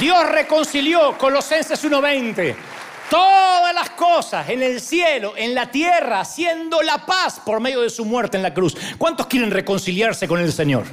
[0.00, 2.56] Dios reconcilió, Colosenses 1:20,
[3.12, 7.90] todas las cosas en el cielo, en la tierra, haciendo la paz por medio de
[7.90, 8.74] su muerte en la cruz.
[8.96, 10.84] ¿Cuántos quieren reconciliarse con el Señor?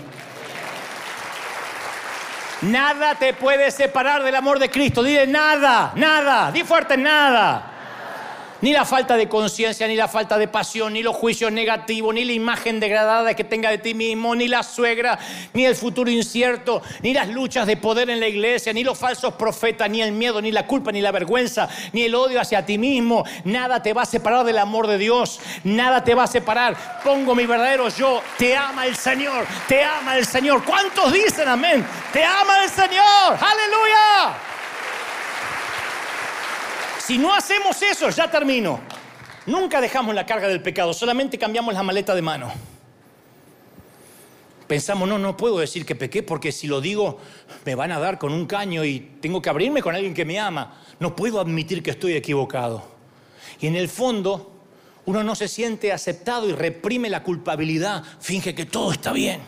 [2.63, 5.01] Nada te puede separar del amor de Cristo.
[5.01, 6.51] Dile nada, nada.
[6.51, 7.78] Di fuerte nada.
[8.61, 12.25] Ni la falta de conciencia, ni la falta de pasión, ni los juicios negativos, ni
[12.25, 15.17] la imagen degradada que tenga de ti mismo, ni la suegra,
[15.53, 19.33] ni el futuro incierto, ni las luchas de poder en la iglesia, ni los falsos
[19.35, 22.77] profetas, ni el miedo, ni la culpa, ni la vergüenza, ni el odio hacia ti
[22.77, 23.23] mismo.
[23.45, 25.39] Nada te va a separar del amor de Dios.
[25.63, 26.75] Nada te va a separar.
[27.03, 28.21] Pongo mi verdadero yo.
[28.37, 29.45] Te ama el Señor.
[29.67, 30.65] Te ama el Señor.
[30.65, 31.85] ¿Cuántos dicen amén?
[32.11, 33.37] Te ama el Señor.
[33.39, 34.48] Aleluya.
[37.09, 38.81] Si no hacemos eso, ya termino.
[39.47, 42.51] Nunca dejamos la carga del pecado, solamente cambiamos la maleta de mano.
[44.67, 47.17] Pensamos, no, no puedo decir que pequé porque si lo digo
[47.65, 50.39] me van a dar con un caño y tengo que abrirme con alguien que me
[50.39, 50.83] ama.
[50.99, 52.83] No puedo admitir que estoy equivocado.
[53.59, 54.51] Y en el fondo
[55.07, 59.41] uno no se siente aceptado y reprime la culpabilidad, finge que todo está bien.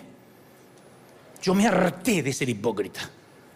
[1.44, 3.08] Yo me harté de ser hipócrita.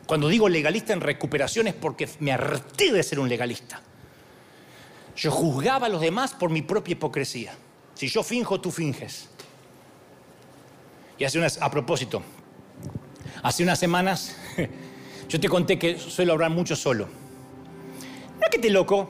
[0.06, 3.82] Cuando digo legalista en recuperación es porque me harté de ser un legalista.
[5.16, 7.54] Yo juzgaba a los demás por mi propia hipocresía.
[7.94, 9.30] Si yo finjo, tú finges.
[11.18, 12.22] Y hace unas, a propósito,
[13.42, 14.36] hace unas semanas
[15.30, 17.06] yo te conté que suelo hablar mucho solo.
[17.06, 19.10] No es que te loco,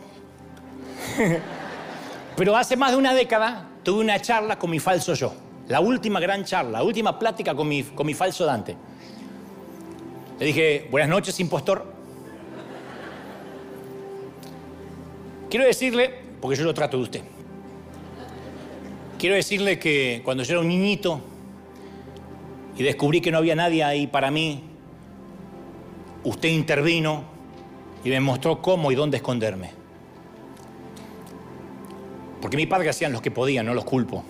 [2.37, 5.33] pero hace más de una década tuve una charla con mi falso yo.
[5.67, 8.77] La última gran charla, la última plática con mi, con mi falso Dante.
[10.39, 11.94] Le dije, buenas noches, impostor.
[15.49, 17.21] Quiero decirle, porque yo lo trato de usted,
[19.17, 21.21] quiero decirle que cuando yo era un niñito
[22.77, 24.63] y descubrí que no había nadie ahí para mí,
[26.23, 27.23] usted intervino
[28.03, 29.71] y me mostró cómo y dónde esconderme.
[32.41, 34.23] Porque mi padre hacían los que podían, no los culpo,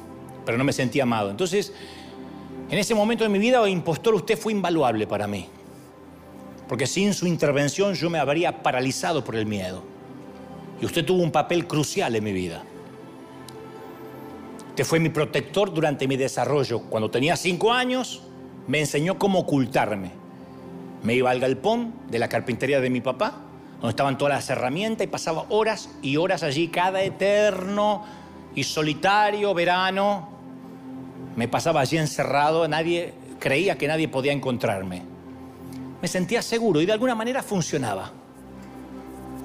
[0.46, 1.30] pero no me sentía amado.
[1.30, 1.74] Entonces,
[2.70, 5.48] en ese momento de mi vida, impostor, usted fue invaluable para mí.
[6.68, 9.95] Porque sin su intervención yo me habría paralizado por el miedo.
[10.82, 12.64] Y usted tuvo un papel crucial en mi vida.
[14.70, 16.82] Usted fue mi protector durante mi desarrollo.
[16.82, 18.22] Cuando tenía cinco años,
[18.68, 20.12] me enseñó cómo ocultarme.
[21.02, 23.42] Me iba al galpón de la carpintería de mi papá,
[23.76, 28.04] donde estaban todas las herramientas, y pasaba horas y horas allí, cada eterno
[28.54, 30.28] y solitario verano.
[31.36, 35.04] Me pasaba allí encerrado, nadie creía que nadie podía encontrarme.
[36.02, 38.12] Me sentía seguro y de alguna manera funcionaba.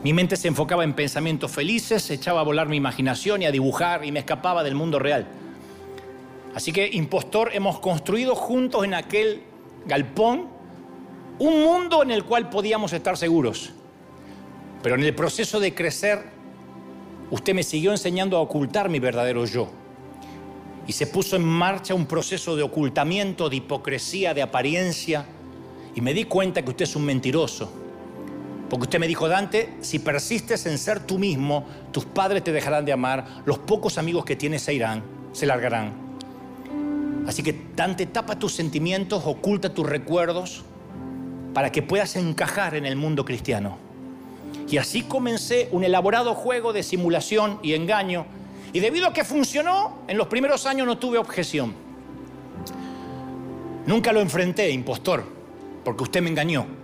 [0.02, 4.02] Mi mente se enfocaba en pensamientos felices, echaba a volar mi imaginación y a dibujar
[4.02, 5.26] y me escapaba del mundo real.
[6.54, 9.42] Así que, impostor, hemos construido juntos en aquel
[9.84, 10.48] galpón
[11.38, 13.72] un mundo en el cual podíamos estar seguros.
[14.82, 16.24] Pero en el proceso de crecer,
[17.30, 19.68] usted me siguió enseñando a ocultar mi verdadero yo.
[20.86, 25.26] Y se puso en marcha un proceso de ocultamiento, de hipocresía, de apariencia.
[25.94, 27.89] Y me di cuenta que usted es un mentiroso
[28.70, 32.84] porque usted me dijo, Dante, si persistes en ser tú mismo, tus padres te dejarán
[32.84, 35.02] de amar, los pocos amigos que tienes se irán,
[35.32, 35.92] se largarán.
[37.26, 40.62] Así que Dante, tapa tus sentimientos, oculta tus recuerdos,
[41.52, 43.76] para que puedas encajar en el mundo cristiano.
[44.68, 48.24] Y así comencé un elaborado juego de simulación y engaño.
[48.72, 51.74] Y debido a que funcionó, en los primeros años no tuve objeción.
[53.84, 55.24] Nunca lo enfrenté, impostor,
[55.82, 56.79] porque usted me engañó.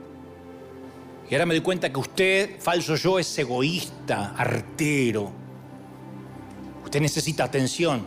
[1.29, 5.33] Y ahora me doy cuenta que usted, falso yo, es egoísta, artero.
[6.85, 8.07] Usted necesita atención.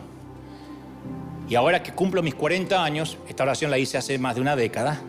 [1.48, 4.56] Y ahora que cumplo mis 40 años, esta oración la hice hace más de una
[4.56, 5.00] década,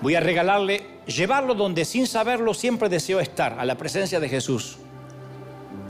[0.00, 4.78] voy a regalarle, llevarlo donde sin saberlo siempre deseo estar, a la presencia de Jesús.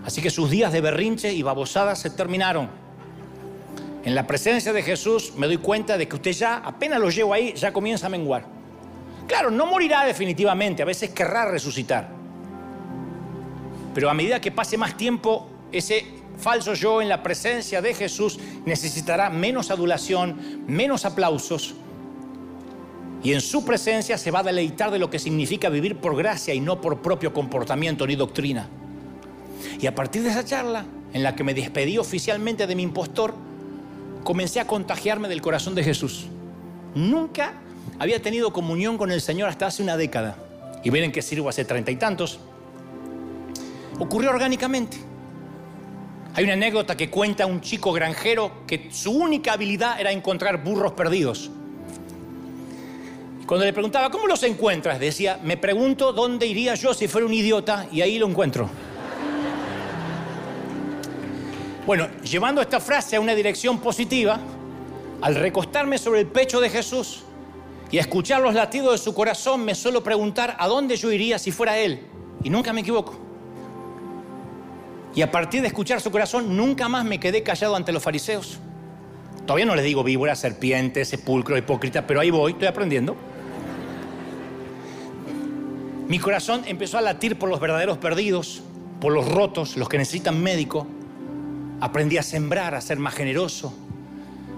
[0.04, 2.70] Así que sus días de berrinche y babosadas se terminaron.
[4.04, 7.34] En la presencia de Jesús me doy cuenta de que usted ya, apenas lo llevo
[7.34, 8.57] ahí, ya comienza a menguar.
[9.28, 12.08] Claro, no morirá definitivamente, a veces querrá resucitar.
[13.94, 16.06] Pero a medida que pase más tiempo, ese
[16.38, 21.74] falso yo en la presencia de Jesús necesitará menos adulación, menos aplausos.
[23.22, 26.54] Y en su presencia se va a deleitar de lo que significa vivir por gracia
[26.54, 28.68] y no por propio comportamiento ni doctrina.
[29.78, 33.34] Y a partir de esa charla, en la que me despedí oficialmente de mi impostor,
[34.24, 36.26] comencé a contagiarme del corazón de Jesús.
[36.94, 37.54] Nunca
[37.98, 40.36] había tenido comunión con el Señor hasta hace una década.
[40.84, 42.38] Y miren que sirvo hace treinta y tantos.
[43.98, 44.98] Ocurrió orgánicamente.
[46.34, 50.92] Hay una anécdota que cuenta un chico granjero que su única habilidad era encontrar burros
[50.92, 51.50] perdidos.
[53.44, 55.00] Cuando le preguntaba, ¿cómo los encuentras?
[55.00, 58.68] Decía, me pregunto dónde iría yo si fuera un idiota y ahí lo encuentro.
[61.86, 64.38] Bueno, llevando esta frase a una dirección positiva,
[65.22, 67.22] al recostarme sobre el pecho de Jesús,
[67.90, 71.50] Y escuchar los latidos de su corazón me suelo preguntar a dónde yo iría si
[71.50, 72.06] fuera Él.
[72.42, 73.18] Y nunca me equivoco.
[75.14, 78.58] Y a partir de escuchar su corazón, nunca más me quedé callado ante los fariseos.
[79.46, 83.16] Todavía no les digo víbora, serpiente, sepulcro, hipócrita, pero ahí voy, estoy aprendiendo.
[86.06, 88.62] Mi corazón empezó a latir por los verdaderos perdidos,
[89.00, 90.86] por los rotos, los que necesitan médico.
[91.80, 93.72] Aprendí a sembrar, a ser más generoso.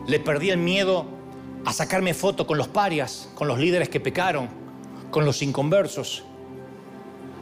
[0.08, 1.19] Le perdí el miedo
[1.64, 4.48] a sacarme foto con los parias, con los líderes que pecaron,
[5.10, 6.24] con los inconversos.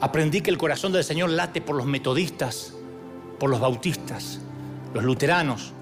[0.00, 2.74] Aprendí que el corazón del Señor late por los metodistas,
[3.38, 4.40] por los bautistas,
[4.94, 5.72] los luteranos,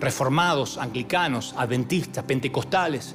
[0.00, 3.14] reformados, anglicanos, adventistas, pentecostales,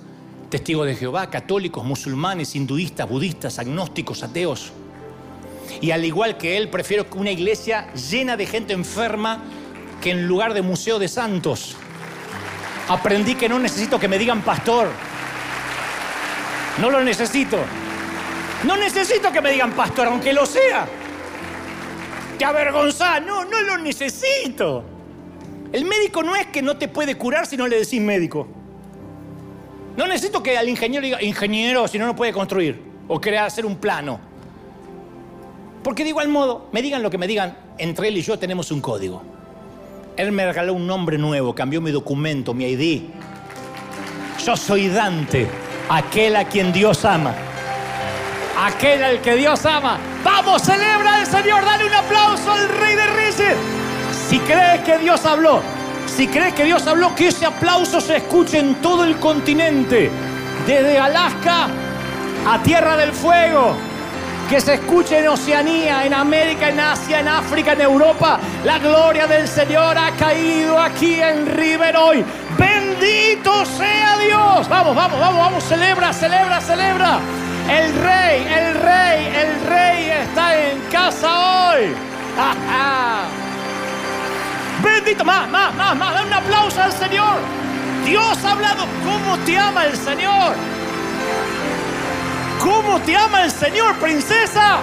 [0.49, 4.71] testigos de Jehová, católicos, musulmanes, hinduistas, budistas, agnósticos, ateos.
[5.79, 9.41] Y al igual que él, prefiero una iglesia llena de gente enferma
[10.01, 11.77] que en lugar de museo de santos.
[12.89, 14.89] Aprendí que no necesito que me digan pastor.
[16.79, 17.57] No lo necesito.
[18.63, 20.87] No necesito que me digan pastor, aunque lo sea.
[22.37, 23.21] Te avergonzás.
[23.23, 24.83] No, no lo necesito.
[25.71, 28.47] El médico no es que no te puede curar si no le decís médico.
[29.95, 33.65] No necesito que al ingeniero diga, ingeniero, si no, no puede construir o crear hacer
[33.65, 34.19] un plano.
[35.83, 38.71] Porque de igual modo, me digan lo que me digan, entre él y yo tenemos
[38.71, 39.23] un código.
[40.17, 43.03] Él me regaló un nombre nuevo, cambió mi documento, mi ID.
[44.45, 45.47] Yo soy Dante,
[45.89, 47.33] aquel a quien Dios ama.
[48.59, 49.97] Aquel al que Dios ama.
[50.23, 53.57] Vamos, celebra al Señor, dale un aplauso al Rey de Reyes.
[54.29, 55.61] Si crees que Dios habló,
[56.05, 60.11] si crees que Dios habló, que ese aplauso se escuche en todo el continente,
[60.67, 61.67] desde Alaska
[62.47, 63.75] a Tierra del Fuego,
[64.51, 68.37] que se escuche en Oceanía, en América, en Asia, en África, en Europa.
[68.65, 72.25] La gloria del Señor ha caído aquí en River hoy.
[72.57, 74.67] Bendito sea Dios.
[74.67, 77.19] Vamos, vamos, vamos, vamos, celebra, celebra, celebra.
[77.69, 81.95] El rey, el rey, el rey está en casa hoy.
[84.83, 86.13] Bendito, más, más, más, más.
[86.13, 87.37] Da un aplauso al Señor.
[88.05, 88.85] Dios ha hablado.
[89.05, 90.80] ¿Cómo te ama el Señor?
[92.61, 94.79] ¿Cómo te ama el Señor, princesa?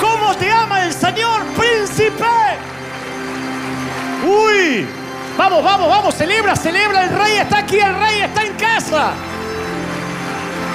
[0.00, 2.24] ¿Cómo te ama el Señor, príncipe?
[4.24, 4.86] Uy,
[5.36, 9.12] vamos, vamos, vamos, celebra, celebra, el rey está aquí, el rey está en casa.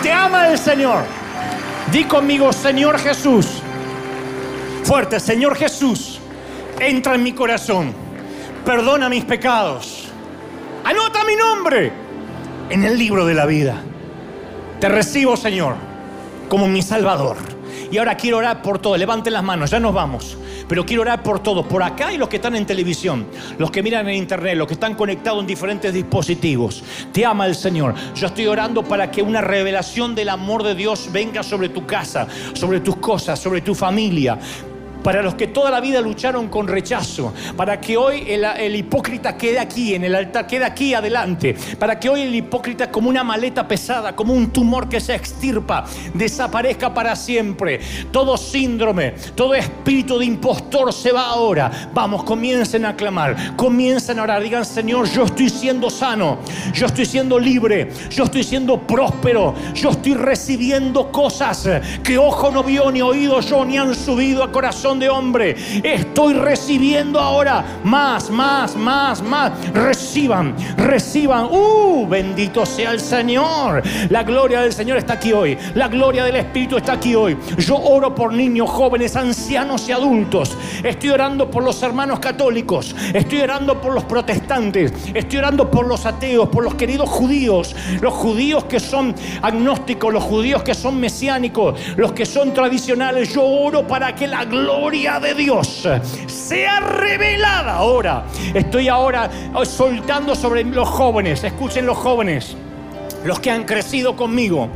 [0.04, 1.04] Te ama el Señor.
[1.92, 3.62] Di conmigo, Señor Jesús.
[4.84, 6.20] Fuerte, Señor Jesús
[6.80, 7.94] entra en mi corazón,
[8.66, 10.08] perdona mis pecados,
[10.84, 11.92] anota mi nombre
[12.70, 13.82] en el libro de la vida.
[14.80, 15.74] Te recibo, Señor,
[16.50, 17.38] como mi Salvador.
[17.92, 18.96] Y ahora quiero orar por todo.
[18.96, 20.38] Levanten las manos, ya nos vamos.
[20.68, 23.26] Pero quiero orar por todos, por acá y los que están en televisión,
[23.58, 26.84] los que miran en internet, los que están conectados en diferentes dispositivos.
[27.12, 27.96] Te ama el Señor.
[28.14, 32.28] Yo estoy orando para que una revelación del amor de Dios venga sobre tu casa,
[32.54, 34.38] sobre tus cosas, sobre tu familia
[35.04, 39.60] para los que toda la vida lucharon con rechazo, para que hoy el, hipócrita quede
[39.60, 43.68] aquí en el altar, quede aquí adelante, para que hoy el hipócrita como una maleta
[43.68, 47.80] pesada, como un tumor que se extirpa, desaparezca para siempre.
[48.12, 51.90] Todo síndrome, todo espíritu de impostor se va ahora.
[51.94, 56.40] Vamos, comiencen a clamar, comiencen a orar, digan Señor, yo estoy siendo sano,
[56.74, 61.68] yo estoy siendo libre, yo estoy siendo próspero, yo estoy recibiendo cosas
[62.04, 65.56] que ojo no vio, ni oído yo, ni han subido a corazón de hombre.
[65.84, 69.52] Estoy recibiendo ahora más, más, más, más.
[69.74, 71.46] Reciban, reciban.
[71.52, 73.84] Uh, bendito sea el Señor.
[74.10, 75.58] La gloria del Señor está aquí hoy.
[75.76, 77.38] La gloria del Espíritu está aquí hoy.
[77.58, 80.58] Yo oro por niños, jóvenes, ancianos y adultos.
[80.84, 82.96] Estoy orando por los hermanos católicos.
[83.14, 84.94] Estoy orando por los protestantes.
[85.14, 87.76] Estoy orando por los ateos, por los queridos judíos.
[88.02, 93.34] Los judíos que son agnósticos, los judíos que son mesiánicos, los que son tradicionales.
[93.34, 95.88] Yo oro para que la gloria gloria de Dios
[96.28, 98.26] sea revelada ahora.
[98.54, 99.30] Estoy ahora
[99.66, 101.44] soltando sobre los jóvenes.
[101.44, 102.56] Escuchen los jóvenes
[103.24, 104.70] los que han crecido conmigo.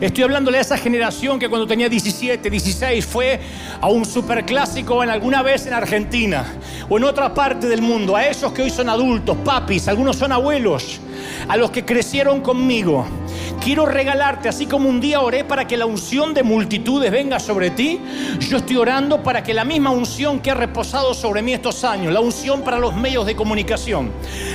[0.00, 3.40] Estoy hablándole a esa generación que cuando tenía 17, 16 fue
[3.80, 6.44] a un superclásico en alguna vez en Argentina
[6.88, 8.16] o en otra parte del mundo.
[8.16, 11.00] A esos que hoy son adultos, papis, algunos son abuelos,
[11.48, 13.06] a los que crecieron conmigo.
[13.62, 17.70] Quiero regalarte, así como un día oré para que la unción de multitudes venga sobre
[17.70, 18.00] ti,
[18.40, 22.12] yo estoy orando para que la misma unción que ha reposado sobre mí estos años,
[22.12, 24.10] la unción para los medios de comunicación,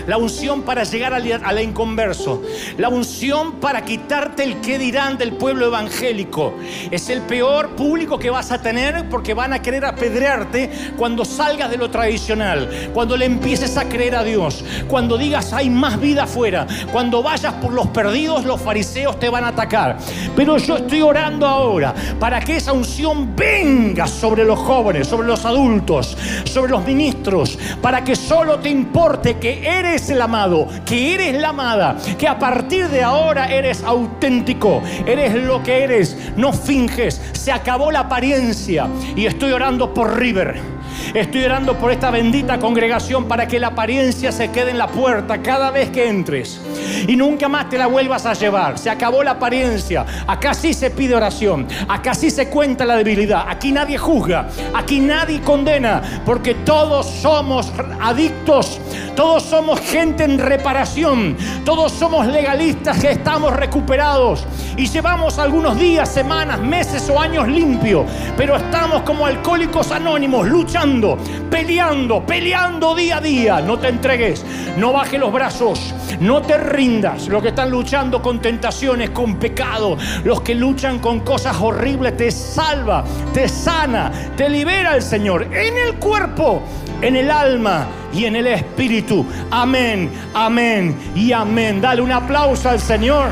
[0.08, 2.42] la unción para llegar al, inconverso,
[2.78, 6.56] la unción para quitarte el qué dirán del pueblo evangélico,
[6.92, 11.70] es el peor público que vas a tener porque van a querer apedrearte cuando salgas
[11.70, 16.24] de lo tradicional, cuando le empieces a creer a Dios, cuando digas hay más vida
[16.24, 16.57] afuera,
[16.92, 19.98] Cuando vayas por los perdidos, los fariseos te van a atacar.
[20.36, 25.46] Pero yo estoy orando ahora para que esa unción venga sobre los jóvenes, sobre los
[25.46, 31.40] adultos, sobre los ministros, para que solo te importe que eres el amado, que eres
[31.40, 37.22] la amada, que a partir de ahora eres auténtico, eres lo que eres, no finges,
[37.34, 38.88] se acabó la apariencia.
[39.16, 40.77] Y estoy orando por River.
[41.18, 45.42] Estoy orando por esta bendita congregación para que la apariencia se quede en la puerta
[45.42, 46.62] cada vez que entres
[47.08, 48.78] y nunca más te la vuelvas a llevar.
[48.78, 50.06] Se acabó la apariencia.
[50.28, 51.68] Acá sí se pide oración.
[51.88, 53.46] Acá sí se cuenta la debilidad.
[53.48, 54.48] Aquí nadie juzga.
[54.74, 56.02] Aquí nadie condena.
[56.26, 57.72] Porque todos somos
[58.02, 58.80] adictos.
[59.16, 61.36] Todos somos gente en reparación.
[61.66, 64.46] Todos somos legalistas que estamos recuperados.
[64.78, 68.06] Y llevamos algunos días, semanas, meses o años limpios.
[68.38, 71.18] Pero estamos como alcohólicos anónimos luchando,
[71.50, 73.62] peleando, peleando día a día.
[73.62, 74.46] No te entregues.
[74.78, 75.94] No bajes los brazos.
[76.20, 77.28] No te rindas.
[77.28, 82.32] Los que están luchando con tentaciones, con pecado, los que luchan con cosas horribles, te
[82.32, 83.04] salva,
[83.34, 86.62] te sana, te libera el Señor en el cuerpo,
[87.02, 89.26] en el alma y en el espíritu.
[89.52, 91.82] Amén, amén y amén.
[91.82, 93.30] Dale un aplauso al Señor.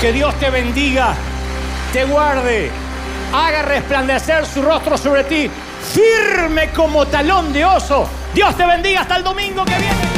[0.00, 1.14] Que Dios te bendiga,
[1.92, 2.70] te guarde,
[3.32, 5.50] haga resplandecer su rostro sobre ti,
[5.92, 8.08] firme como talón de oso.
[8.32, 10.17] Dios te bendiga hasta el domingo que viene.